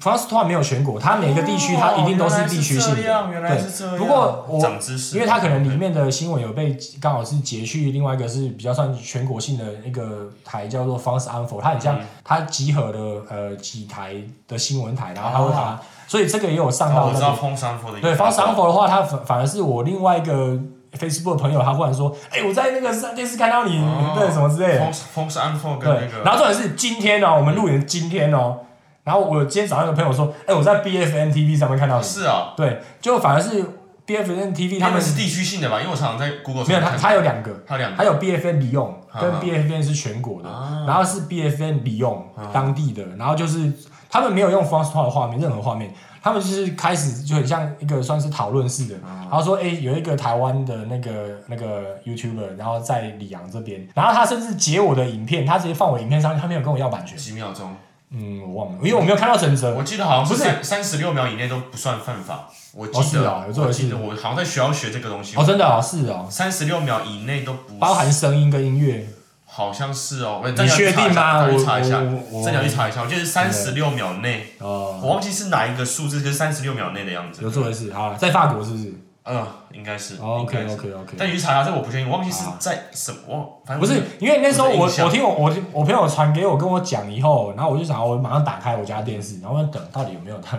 [0.00, 3.02] France t o 没有全国，它每个地区它一定都是地区性的。
[3.02, 14.14] 对，不过我长知识，因为它可能里面的新闻有被刚好是截去，另外一个是比较算全国性的一个台叫做 France Info，它很像它集合了呃几台
[14.46, 18.00] 的新闻台，然后它会把，所以这个也有上哦我知道到那个风山佛的。
[18.00, 20.58] 对 France Info 的话，它反反而是我另外一个
[20.92, 24.80] Facebook 的朋友，他忽然说，哎，我在那个上电视看到你，哦对什么之类的。
[24.80, 28.58] 风风山佛跟对那，个，然后重点是今天哦，我们录影今天哦，
[29.06, 33.64] 然后我今天早上有个朋友说，哎，我在 BFN TV 上面看到你，是啊，对，就反而是
[34.04, 35.78] BFN TV 他们是地区性的吧？
[35.78, 40.84] 因为我常常在 Google 没有，他他有两个，他两个还有 BFN 利用跟啊 BFN 是全国的，啊。
[40.88, 43.72] 然后是 BFN 利用当地的，然后就是
[44.10, 51.12] 他们没有用 France t 的画面，任何画面，他们就是开始就很像一个算是讨论式的，然后说，哎、有一个台湾的那个
[51.46, 57.74] 那个 YouTuber，然后在里昂这边，然后他甚至截我的影片，他直接放我影片上，他没有跟我要版权，几秒钟，
[58.10, 60.42] 嗯，我忘了，因为我没有看到整则，我记得好像不是。
[60.42, 62.48] 三三十六秒以内都不算犯法。
[62.72, 65.34] 我记哦是得啊有记得我好像在学校学这个东西。
[65.36, 69.08] 哦，，真的哦，是哦，三十六秒以内都不包含声音跟音乐，
[69.44, 71.46] 好像是哦，我你确定吗？
[71.46, 77.42] 我查一下，真的要去查一下，我记得是三十六秒内，哦，我忘记是哪一个数字，是三十六秒内的样子。
[77.42, 78.92] 有这回事，好了，在法国是不是
[79.28, 80.16] 嗯，应该是。
[80.20, 81.16] ？OK OK OK。
[81.18, 90.56] 但鱼茶，这我不确定，我忘记是在什么，反正不是，因为那时候我我听我我我朋友传给我跟我讲以后，然后我就想我马上打开我家电视，然后等到底有没有他，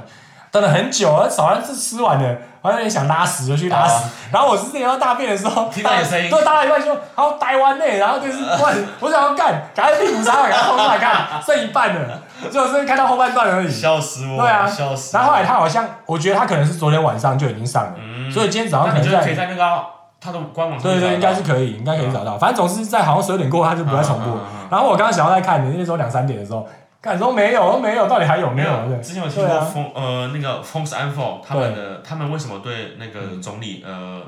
[0.61, 13.71] 等了很久，早上是吃完了，我有点想拉屎就去拉屎，然后我是要大便的时候，啊听到你的声音对，大到一半说好台湾内，然后电视关， 我想要干，赶快屁股插，赶快冲出来看，剩一半了，就是看到后半段而已。
[13.71, 15.19] 笑死我，对啊笑死我。
[15.19, 19.83] 然后后来他好像，我觉得他可能是昨天晚上就已经上了，嗯所以今天早上可能在就可以在那个
[20.19, 22.37] 他的官网上对对，应该是可以，应该可以找到。
[22.37, 24.37] 反正总是在好像十二点过后，他就不再重播。
[24.69, 26.67] 然后我刚刚想要再看的，那时候两三点的时候，
[27.07, 28.87] 看说没有，都没有，到底还有没有？
[28.89, 34.21] 对之前有听过风呃那个 f o n s a n f o 他们的他们为什么对那个总理呃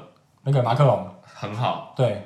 [0.43, 1.93] 那个马克龙，很好？
[1.95, 2.25] 对，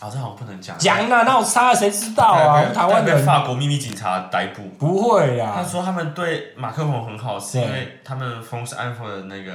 [0.00, 0.76] 啊，这好像不能讲。
[0.78, 2.58] 讲啊，那我差谁知道啊？
[2.58, 4.62] 我们台湾被人法国秘密警察逮捕。
[4.78, 9.52] 不会呀他呀，说他们对马克龙很好，是因对为他们 a n f o 的那个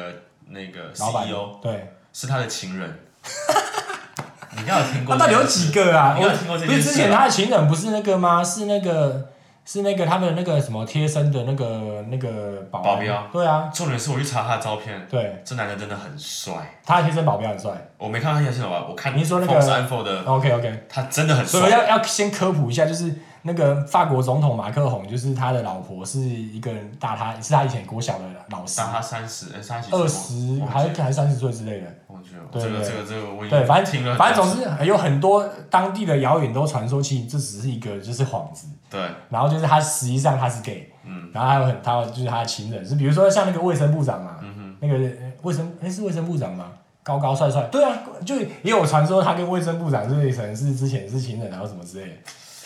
[0.47, 2.99] 那个 CEO 对，是他的情人。
[4.51, 5.25] 你应该有听过那？
[5.25, 6.15] 到底有几个啊？
[6.17, 8.43] 我你有听过这不是件事啊之前他的情人不是那个吗？
[8.43, 9.27] 是那个
[9.71, 16.51] 是那个他们那个什么贴身的那个那个保保镖，对啊，重点是我去查他的照片，对，这男的真的很帅。
[16.83, 17.69] 他的贴身保镖很帅。
[17.99, 21.81] 我没看到他现在吧，我看你说那个 f o 的，OK OK，他真的很帅所以帅。
[21.81, 31.87] 要要先科普一下，就是那个法国总统马克宏，就是他的老婆是一个大他是他以前国小的老师，大他三十，哎，三二十还还三十岁之类的。
[32.07, 46.71] 忘记了，对对这个这个这个我对，反正反正总多次之有很多当地的谣言都传说，其实这只是一个就是幌子，对，然后就是他实际上他是 gay，嗯，然后还有很他就是他的情人，是比如说像那个卫生部长嘛，嗯那个呃卫生哎是卫生部长吗？
[47.01, 52.13] 高高帅帅，对啊，就也有传说他跟卫生部长是可能是之前是情人，然后什么之类的。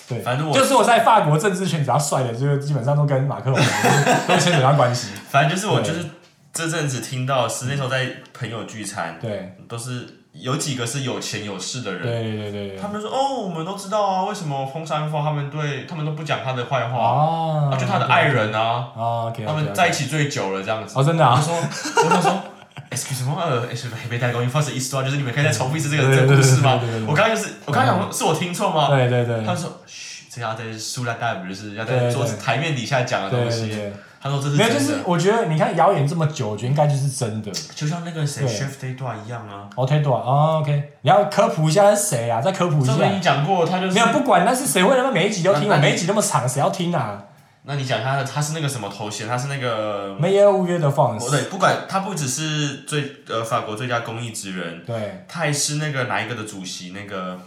[0.08, 3.60] 对，反正我就是我在法国政治圈比较帅的，就是基本上都跟马克龙
[4.28, 5.10] 都牵扯上关系。
[5.30, 6.06] 反正就是我就是
[6.52, 9.56] 这阵子听到是那时候在朋友聚餐，对。
[9.68, 21.00] 都是有几个是有钱有势的人，对对对他们说哦，我们都知道啊，为什么风山峰他们对他们都不讲他的坏话，啊啊，就他的爱人啊，啊他们在一起最久了这样子。
[21.00, 21.34] 哦，真的啊？
[21.36, 22.44] 我就，说，我就说。
[22.92, 28.90] Excuse me，呃，Excuse me，没带公，发生意思啊，就是你们可以再重复一次这个对这个故事吗我刚刚就是，我刚刚想说，是我听错吗？
[28.90, 33.78] 对对对他说，嘘，这要在塑料袋，不是要在桌子台面底下讲的对东西。
[34.22, 37.52] 他说这是没有，就是我觉得你看谣言这么久，我觉得应该就是真的。
[37.76, 39.68] 就像那个谁对 Chef Day 段一样啊。
[39.76, 42.40] OK，对啊，OK，你要科普一下是谁啊？
[42.40, 43.36] 再科普一下这个你下。
[43.36, 47.22] 讲过，他就是没有，不管那是谁会他妈每一集都听啊，那那你每一集那么长，谁要听啊？
[47.66, 49.28] 那你讲他的，他是那个什么头衔？
[49.28, 56.92] 他是那个，没有五月的放不对，不管他不只是最呃法国最佳公益职人，对他还是那个哪一个的主席？
[56.92, 57.40] 那个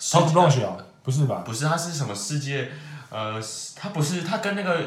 [0.00, 1.42] ，Top Blanche 哦，不是吧？
[1.44, 2.70] 不是，他是什么世界？
[3.10, 3.40] 呃，
[3.76, 4.78] 他不是，他跟那个。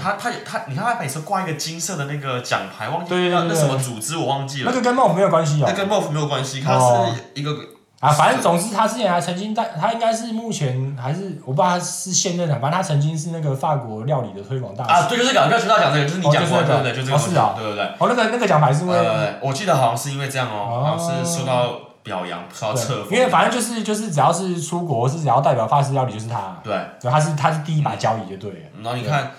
[0.00, 5.74] 他他他，你看他每次挂一个金色的那个奖牌，忘记那那什么组织我忘记了，那个跟 Moff 没有关系啊那。
[5.76, 7.54] 跟 MOF 没有关系，他哦是一个
[8.00, 14.90] 啊，反正总之他之前还曾经在，他应该是目前还是我不知道他是现任的，反正他曾经是那个法国料理的推广大使。
[14.92, 17.84] 啊，对，就是这个，就知道讲这个，就是你讲过的，对对对，就这个，哦是啊对对对。
[17.98, 21.70] 哦，那个那个奖牌是因为呃，我记得好像是因为这样哦，哦好像是受到
[22.02, 28.66] 表扬，受到册对，封，因为反正就是就是只要是出国是只要代表法式料理就是他，对，对，他是他是第一把交椅就对了。
[28.82, 29.30] 然后你看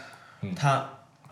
[0.41, 0.83] 嗯他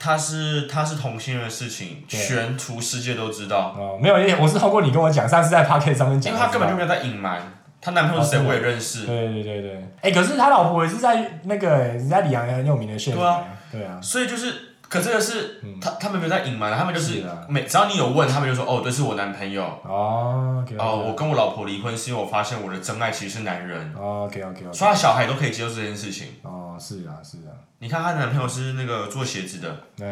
[0.04, 7.42] 他是他是同性恋的事情，全图世界都知道，哦，没有，因为我是通过你跟我讲，上次在 p o c k e t 上面讲，因为他根本就没有在隐瞒，
[7.80, 14.73] 她男朋友是谁我也认识，对对对对，哎、可是他老婆也是在那个人家里昂很有名的 chef，对啊，对啊，所以就是。
[14.94, 15.80] 可这个是嗯。
[15.82, 19.64] 他他们没有在隐瞒，他们就是每只要你有问，他们就说哦，对，是我男朋友。
[19.84, 23.94] 哦，OK，哦，我跟我老婆离婚是因为我发现我的真爱其实是男人。
[23.98, 26.28] 哦，，OK OK 所以 OK，他小孩都可以接受这件事情。
[26.44, 29.76] 哦，是啊是啊，你看她男朋友是那个做鞋子的。
[29.98, 30.08] 对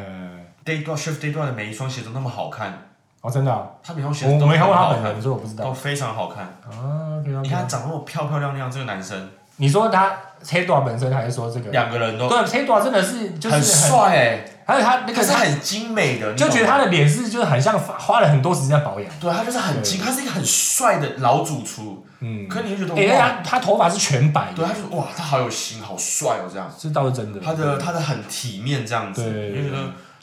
[0.65, 2.89] ，，Day 段 Chef Day 段的每一双鞋都那么好看，
[3.21, 5.65] 哦，真的啊、他每双鞋子都没看过他本人，所以我不知道。
[5.65, 6.45] 都非常好看。
[6.69, 11.69] 哦，OK OK，你看他长那么漂漂亮亮，这个男生你说他 Taylor 本身还是说这个？
[11.71, 19.09] 两个人都对，Taylor 真的是就是很帅哎，还有他那个是很精美的，你就觉得他的脸是就是很像花花了很多时间在保养。
[19.19, 27.39] 对他就是很精，他是一个很帅的老主厨，嗯，可你就觉哎、得哇，他他头发是全白的，对他就哇，他好有型，好帅哦，这样，这倒是真的。
[27.39, 29.77] 他的他的很体面这样子，就觉得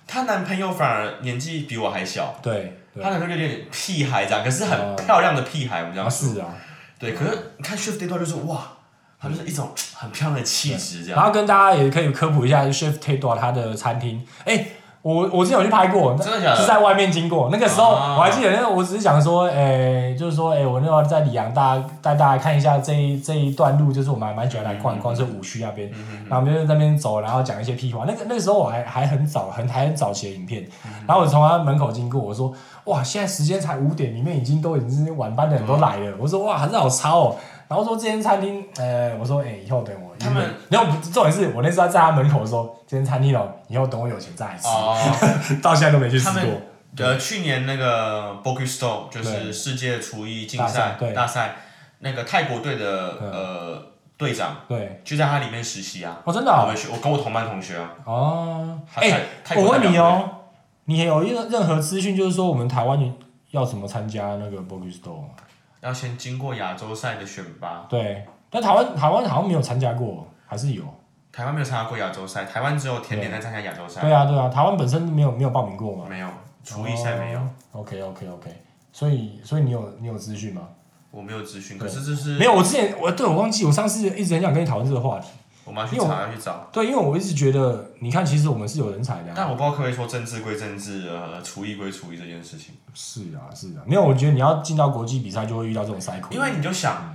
[0.07, 3.03] 她男朋友反而年纪比我还小，对对。
[3.05, 4.69] 她男朋友有点屁孩这样，可是哦。
[4.97, 6.11] 很漂亮的屁孩，我们这啊样。
[6.11, 6.47] 是啊，
[6.99, 8.67] 对，可是你看 shift 这段就是哇，
[9.21, 11.17] 他就是一种很漂亮的气质这样。
[11.19, 14.25] 然后跟大家也可以科普一下 Chef Taylor 他的餐厅。
[14.45, 14.67] 哎、
[15.03, 17.49] 我我之前有去拍过，真的假的是在外面经过。
[17.51, 25.91] 那个时候、啊我还记得，那个我只是想说，哎、就是说，哎、我那时候在里昂大家带大家看一下这一这一段路，就是我们还蛮喜欢来逛一逛，是五区那边。
[26.29, 28.05] 然后我们就在那边走，然后讲一些屁话。
[28.07, 30.65] 那个那个时候我还还很早，很还很早期的影片。
[31.07, 32.53] 然后我从他门口经过，我说
[32.85, 36.15] ：“哇，现在时间才五点，里面已经都已经是晚班的人都来了。
[36.19, 37.37] 我说：“哇，还是好超哦。”
[37.69, 44.67] 然后说这间餐厅，呃，我说：“哎、以后等我。”他们，然后重点是我那时候在他门口说：“这间餐厅哦，以后等我有钱再来吃。
[44.67, 44.97] 哦，
[45.63, 46.61] 到现在都没去吃过。
[46.97, 51.57] 呃，去年那个 b o k u s t o 就是世界厨艺竞大赛大赛，
[51.99, 53.83] 那个泰国队的嗯呃
[54.17, 56.21] 队长对，就在他里面实习啊。
[56.25, 56.63] 哦，真的哦。
[56.63, 57.93] 我们学，我跟我同班同学啊。
[58.05, 60.29] 哦，他哎、泰泰国我问你哦，
[60.87, 62.99] 你有任任何资讯，就是说我们台湾
[63.51, 65.25] 要怎么参加那个 b o g u s t o
[65.81, 67.87] 要先经过亚洲赛的选拔。
[67.89, 70.85] 对，但台湾台湾好像没有参加过，还是有？
[71.31, 76.07] 台湾没有参加过亚洲赛，台湾只有甜点在参加亚洲赛，对啊，对啊，台湾本身没有没有报名过嘛。
[76.09, 76.29] 没有
[76.65, 78.51] 厨艺赛没有，哦 OK OK OK，
[78.93, 80.63] 所以所以你有你有资讯吗？
[81.11, 81.79] 我没有资讯。
[81.79, 85.29] 可是这是没有，我之前我对我忘记，我上次一直很想跟你讨论这个话题。
[85.69, 89.35] 我们要去查要去找，对，因为我一直觉得，你看，其实我们是有人才的、啊。
[89.37, 92.75] 但我不知道可不可以说政治归政治，呃，厨艺归厨艺这件事情。
[92.95, 96.33] 是啊，是啊，没有，我觉得你要进到国际比赛，就会遇到这种 cycle。
[96.33, 97.15] 因为你就想，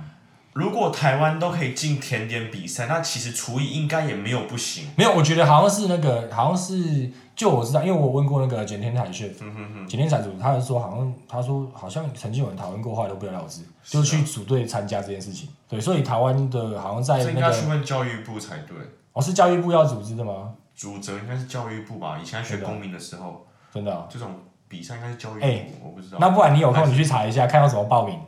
[0.52, 4.86] 如果台湾都可以进甜点比赛，那其实厨艺应该也没有不行。
[4.96, 15.48] 没有，我觉得好像是那个，好像是，就我知道，因为我问过那个简天台 chef，嗯简天彩组，他是说好像他说好像曾经有人讨论过，后来都不了了之，就去组队参加这件事情。
[15.68, 18.76] 对，所以台湾的好像在应那个该去问教育部才对。
[19.12, 20.54] 哦，是教育部要组织的吗？
[20.74, 22.18] 主责应该是教育部吧？
[22.20, 24.28] 以前学公民的时候，真的哦、这种
[24.68, 26.18] 比赛应该是教育部，哎我不知道。
[26.20, 28.18] 那不然你有空你去查一下，看要怎么报名。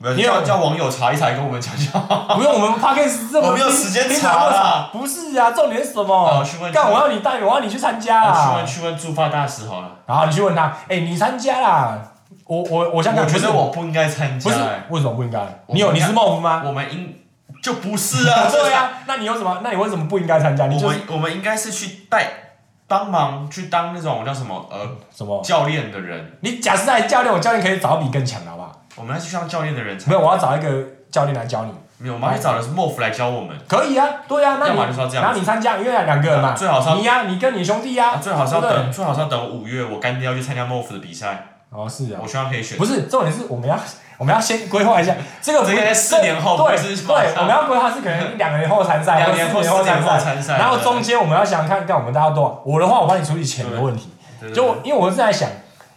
[0.00, 2.00] 没有你有叫叫网友查一查，跟我们讲讲。
[2.38, 6.44] 不用，我们 p a c k e 这么我没有时间平查啦不是啊，重点是什么哦？
[6.44, 8.66] 去问干，我要你带，我要你去参加啊去问。
[8.66, 9.90] 去问驻发大使好了。
[10.06, 11.98] 然后你去问他，哎，你参加啦？
[12.46, 15.38] 我我我想想，我觉得我不应该参加、不是哎为什么不应该？
[15.66, 16.62] 你有你是梦夫吗？
[16.64, 17.14] 我们应
[17.60, 18.46] 就不是啊。
[18.48, 19.58] 对啊，那你有什么？
[19.64, 20.66] 那你为什么不应该参加？
[20.68, 22.30] 你我就是们我们应该是去带
[22.86, 24.78] 帮忙去当那种叫什么呃
[25.14, 25.42] 什么？
[25.42, 28.72] 教练的人，你假设在教练，我教练可以找比你更强的，好不好？
[28.98, 30.10] 我们要去上教练的人才。
[30.10, 30.68] 没有，我要找一个
[31.10, 31.72] 教练来教你。
[32.00, 42.20] 没有，我们要去找的是莫夫来教我们，可以啊，对啊，那要么就是要这样然后你参加，因为两个人嘛，最好是要你呀、你跟你兄弟呀、啊最好是要对不等最好是要等五月我干爹要去参加莫夫的比赛，哦，是啊。
[42.22, 42.78] 我，希望可以选。
[42.78, 42.86] 不。
[42.86, 43.76] 是重点是我们要
[44.16, 45.12] 我们要先规划一下。
[45.42, 47.34] 这个不这个在四年后对不是对，上。
[47.38, 54.50] 我们要规划是可能两年后参赛，两年后或四年四年后参参赛然后中间我们要想看看我们大家多少，我的话我帮你处理钱的问题，对。
[54.50, 55.48] 对就我因为我是在想。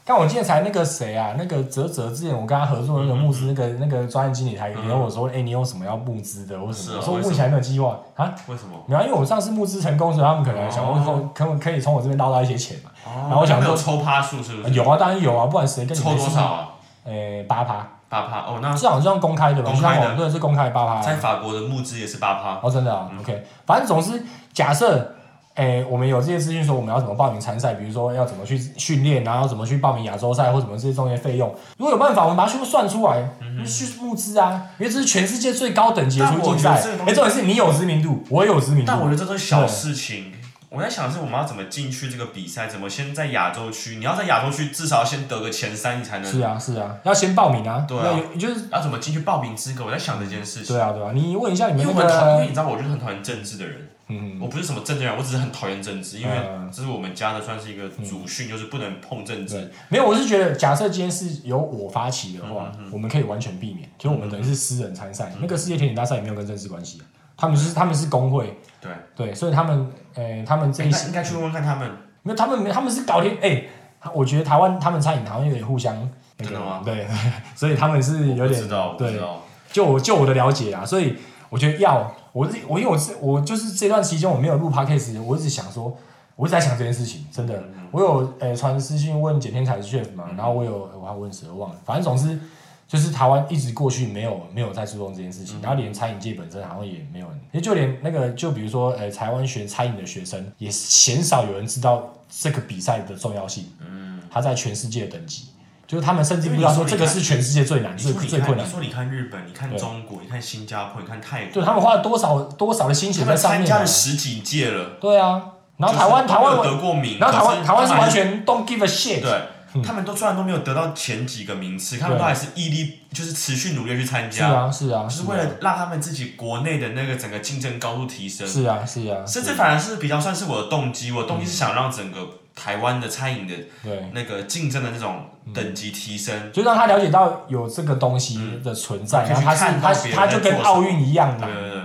[0.04, 6.98] 看我今天才那个谁啊，那个泽泽之前我跟他合作的那个募资，那个那个专业经理才嗯联我说，哎、你有什么要募资的或什么？
[6.98, 8.78] 我说目前还没有计划啊，为什么？
[8.88, 12.92] 没有，因为我上次募资成功，所以他们可能想问说，可可以从我这边捞到一些钱嘛？
[13.06, 14.74] 然后我想说抽趴数是不是？
[14.74, 16.42] 有啊，当然有啊，不管谁跟你抽多少？
[16.44, 16.68] 啊？
[17.06, 19.72] 诶，八趴，八趴哦，那这好像公开的吧？
[19.72, 21.02] 公开的对是公开八趴。
[21.02, 22.60] 在法国的募资也是八趴。
[22.62, 24.24] 哦，真的啊，OK，反正总之，
[24.54, 25.16] 假设，
[25.56, 33.30] 诶、我们有这些资讯说我们要怎么报名参赛，比如说要怎么去训练，然后怎么去报名亚洲赛或什么这些中间费用，如果有办法，我们把它全部算出来，
[33.66, 40.34] 去募资啊，因为这是全世界最高等级的出境赛哎、西重点是你有知名度，我也有知名度但，我觉得这都是小事情。
[40.70, 42.66] 我在想的是，我们要怎么进去这个比赛？
[42.66, 43.98] 怎么先在亚洲区？
[43.98, 46.32] 你要在亚洲区至少要先得个前三，你才能。
[46.32, 49.84] 是啊是啊，要先报名啊，对啊就是要怎么进去报名资格？
[49.84, 50.74] 我在想这件事情。
[50.74, 53.86] 对啊对啊，你问一下你因们那为我很讨厌，因为个，你知道，我就是很讨厌政治的人。
[54.12, 56.70] 嗯，我不是什么政治人，我只是很讨厌政治，因为嗯。
[56.72, 59.56] 这是我们家的算是一个祖训，就是不能碰政治。
[59.56, 67.04] 对，没有，我是觉得，假设今天是由我发起的嗯话，我们可以完全避免，就是我们等于是私人参赛，那个世界田径大赛也没有跟政治关系啊，
[67.36, 71.90] 他们是他们是工会，对，对，所以他们，呃，他们这一应该去问问看他们。
[72.24, 73.66] 因为他们没他们是搞天，哎、
[74.14, 75.94] 我觉得台湾他们餐饮好像有点互相
[76.38, 77.08] 那个真的吗，对，
[77.54, 79.42] 所以他们是有点知道，我知，道。
[79.72, 81.18] 就我就我的了解啊，所以
[81.50, 85.96] 我觉得要我是我因为我是我就是这段期间我没有录 podcast，我一直想说，
[86.36, 92.40] 我一直在想这件事情，真的，我有呃传、私信问简天才的 chef 嘛，然后我有我还问谁我忘了，反正总之
[92.88, 105.48] 就是台湾一直过去没有没有在注重这件事情，然后连餐饮界本身好像也没有人，也就连那个就比如说呃台湾学餐饮的学生也鲜少有人知道这个比赛的重要性，嗯，它在全世界的等级。
[105.92, 113.86] 就是他们甚至不知道说这个是全世界最难、最你说你最困难你说你看日本，你看中国，你看新加坡，你看泰国，对他们花了多少多少的心血他们在上面、啊参加了。
[113.86, 114.92] 十几届了。
[115.02, 115.42] 对啊，
[115.76, 119.22] 然后台湾台湾完，得过名，然后台湾台湾是完全 don't give a shit。
[119.22, 128.48] 对，他们都虽然都没有得到前几个名次，他们都还是毅力，就是持续努力去参加是，啊是啊，就是为了让他们自己国内的那个整个竞争高度提升。
[128.48, 132.20] 是啊是啊，甚至反而是比较算是我的动机，我的动机是想让整个
[132.62, 136.52] 台湾的餐饮的对，那个竞争的那种等级提升。
[136.52, 141.82] 就让他了解到有这个东西的存在，嗯然后他是他他就跟奥运一样的，对对对，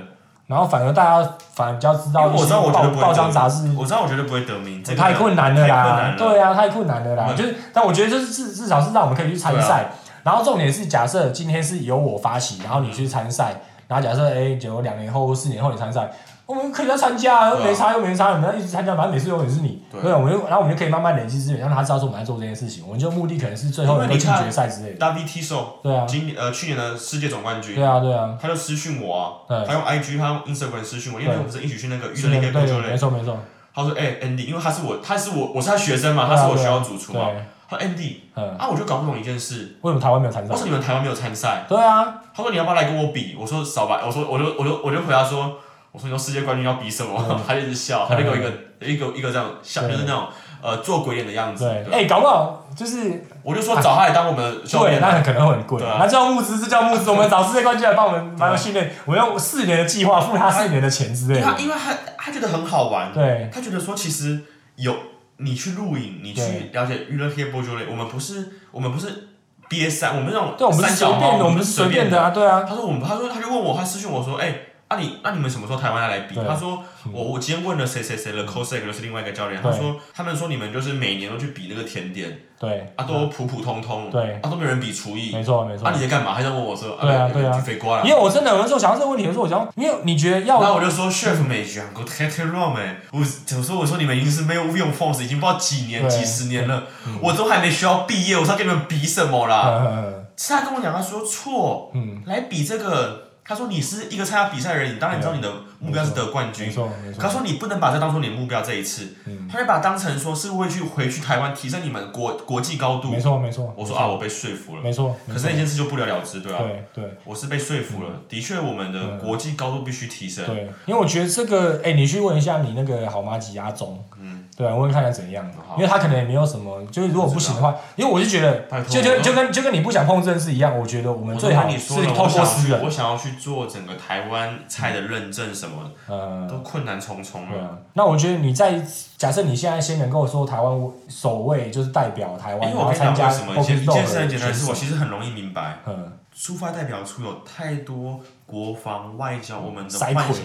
[0.49, 3.73] 然后反而大家反而比较知道我知道我绝对报报不会得章杂志。
[3.77, 6.15] 我知道我绝对不会得名，这个太困难了啦。
[6.19, 7.27] 对啊，太困难了啦。
[7.31, 9.87] 嗯就是，但我觉得就是至至少是让我们可以去参赛，
[10.25, 13.55] 然后重点是假设今天是由我发起，然后你去参赛，
[13.89, 16.11] 然后假设哎，假如两年后或四年后你参赛，
[16.47, 20.01] 我们可以再参加啊，又没差又没差，我们要一直参加，反正每次永远是你，对。
[20.01, 25.05] 对，我们就然后我们就可以慢慢累积资源，让他知道说我们在做这件事情，我们就目的可能是最后能够进决赛之类的。
[25.05, 27.75] David Tiso 对啊，今年呃去年的世界总冠军。
[27.75, 33.37] 对，啊，对啊，他就私讯我啊，他用 IG 他用 Instagram 私讯我，因为我们不是一起去那个是娱乐类的，对对，工作类没，错没错，
[33.75, 37.27] 他说哎 Andy，因为他是我他是我我是他学生嘛，他是我学校主厨嘛，
[37.69, 40.53] 他说 Andy 嗯，啊我就搞不懂一件事，为什么台湾没有参赛？
[40.53, 40.63] 为什？
[40.63, 41.65] 么你们台湾没有参赛？
[41.69, 43.37] 对啊，他说你要不要来跟我比？
[43.37, 45.59] 我说少吧，我说我就我就我就回答说，
[45.97, 47.17] 我说你说世界冠军要比什么？
[47.49, 50.27] 他就一直笑，他就给我一个一个一个这样笑，就是那种
[50.61, 51.65] 呃做鬼脸的样子。
[51.65, 51.95] 对，对。
[51.95, 55.13] 哎，搞不好就是我就说找他来当我们的教对，练啊。
[55.15, 55.81] 那可能会很贵。
[55.81, 55.97] 对啊。
[55.99, 61.47] 那叫募资是叫募资，我们找世界冠军来帮我们帮我们训练，我用四年的计划付他四年的钱之类的。
[61.47, 63.49] 他因为他他觉得很好玩，对。
[63.51, 64.43] 他觉得说其实
[64.77, 64.95] 有
[65.39, 66.71] 你去录影，你去对。
[66.75, 69.29] 了解娱乐黑波球类，我们不是我们不是
[69.71, 72.21] 憋三，我们那种对，我们是三脚猫随便的，我们是随便的。
[72.23, 74.55] 啊，对啊，他说我们，他说他就问我，他私讯我说，哎、
[74.89, 76.37] 啊你那你们什么时候台湾要来比？
[76.47, 76.81] 他说
[77.13, 82.87] 我我今天问了谁谁谁的 c o s e c 就是另外一个教练，他说他们说你们就是每年都去比那个甜点，对。
[82.95, 84.35] 啊都普普通通，对。
[84.43, 85.89] 啊都没有人比厨艺，没错没错。
[85.89, 85.93] 啊。
[85.93, 86.35] 你在干嘛？
[86.37, 87.53] 他在问我说，你对啊对啊。
[87.53, 88.05] 去飞瓜了。
[88.05, 88.11] 因。
[88.11, 96.85] 为我真的有的时候想到这个问题的时候，我想，因为你觉得要然后我就说，chef 没讲过 t a t e r o m 哎，我怎么说我说你们已经是没有用 force，已经不知道几年几十年了，
[97.21, 99.63] 我都还没学校毕业，我是要跟你们比什么啦？
[99.85, 106.71] 呃是他跟我讲，他说错，嗯，来比这个，他说你是一个参加比赛的人，你当然知道你的目标是得冠没军。
[106.71, 109.49] 错没错，他说你不能把这当做你的目标这一次，嗯。
[109.49, 113.11] 他就把它当成说是会去回去台湾提升你们国国际高度。
[113.11, 113.21] 没。
[113.21, 116.59] 错没错，我说啊，我被说服了，没错，可是那件事就不了了之，对吧、
[116.93, 117.11] 对对。
[117.25, 120.45] 我是被说服了，的确我们的国际高度必须提升。
[120.47, 137.49] 对，因为我觉得这个，哎，你去问一下你那个好妈吉阿中，嗯，对啊，问问看看怎样好，因为他可能也没有什么，就是如果不行的话，因为我就觉得就就就跟就跟你不想碰这件事一样，我觉得我们最好是透过私人，我想要去做整个台湾菜的认证什么，呃，都困难重重了。
[137.53, 138.83] 对啊，那我觉得你在
[139.19, 150.37] 假设你现在先能够说台湾首位就是代表台湾，因为我参加为什么，一件事很简单，是我其实很容易明白，嗯，出发代表处有太多国防外交，我们的塞幻葵，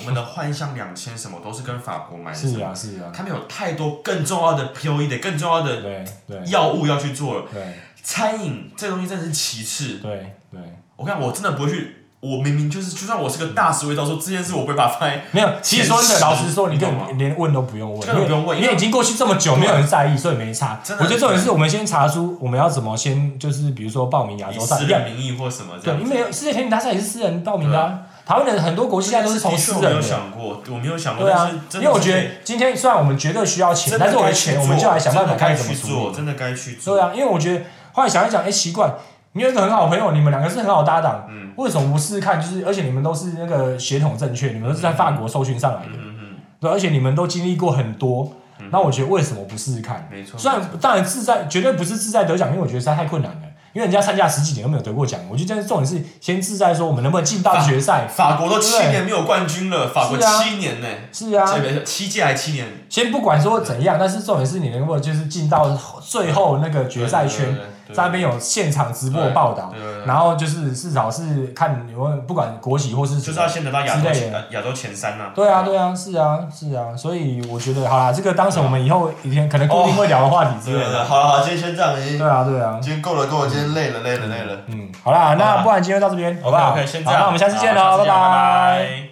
[0.00, 6.44] 我们的幻象两千什么都是跟法国买的，是啊是啊，他们有太多更重要的 POE 的更重要的对对。
[6.46, 7.62] 药物要去做了，对。
[8.02, 9.98] 餐饮这东西真的是其次。
[9.98, 10.58] 对对，
[10.96, 17.06] 我看我真的不会去，我明明就是，就算我是个大食味道，说这件事我不会把它放在 没有，其实说真的，老实说，你根你懂吗？
[17.08, 20.80] 本连问都不用问，根本不用问因为已经过去这么久，没有人在意，所以没差。
[20.82, 26.02] 真的我觉得重点是我们先查出我们要怎么先，就是比如说报名亚以洲赛，一样私人名义或什么这对。
[26.02, 28.00] 因为世界田径大赛也是私人报名的啊。
[28.30, 30.00] 台湾的很多国际赛都是从的确我没有。
[30.00, 36.94] 想过，我没有想过，对啊但是，因为我觉得今天虽然我们绝对需要钱，但是我的钱我们就来想办法看怎么做，真的该去做。
[36.94, 38.94] 对啊，因为我觉得后来想一想，哎，奇怪，
[39.32, 42.40] 你有一个很好的朋友，你们两个是很好搭档，嗯为什么不试试看？
[42.40, 48.32] 就是而且你们都是那个血统正确，你们都是在法国受训上来的，嗯嗯，对，而且你们都经历过很多，
[48.70, 50.08] 那我觉得为什么不试试看？
[50.08, 50.38] 没错。
[50.38, 53.40] 虽然当然志在绝对不是志在得奖，因为我觉得实在太困难了。
[53.72, 58.06] 因为人家参加十几年都没有得过奖，我觉得这重点是先自在说我们能不能进到决赛。
[58.08, 61.46] 法国都七年没有冠军了，法国七年呢，是啊，
[61.84, 65.70] 七届还七年，先不管说怎样，但是重点是你能不能就是进到
[66.04, 69.72] 最后那个决赛圈，对，在那边有现场直播报道，
[70.06, 75.30] 然后就是至少是看有不管国企或是就是要先得到亚洲之类前亚洲前三呐。
[75.34, 81.04] 对啊，对啊，是啊，是啊，所以我觉得好啦，这个当成我们以后一天可能固定会聊的话题之类的。
[81.04, 84.58] 好了好了，今天先这样，已对啊，对啊，今天够了够了，今天累了累了累了。
[84.66, 88.06] 嗯，好啦，那不然今天就到这边，好不好？OK，先这样，好那我们下次见喽，拜。
[88.06, 89.09] 拜。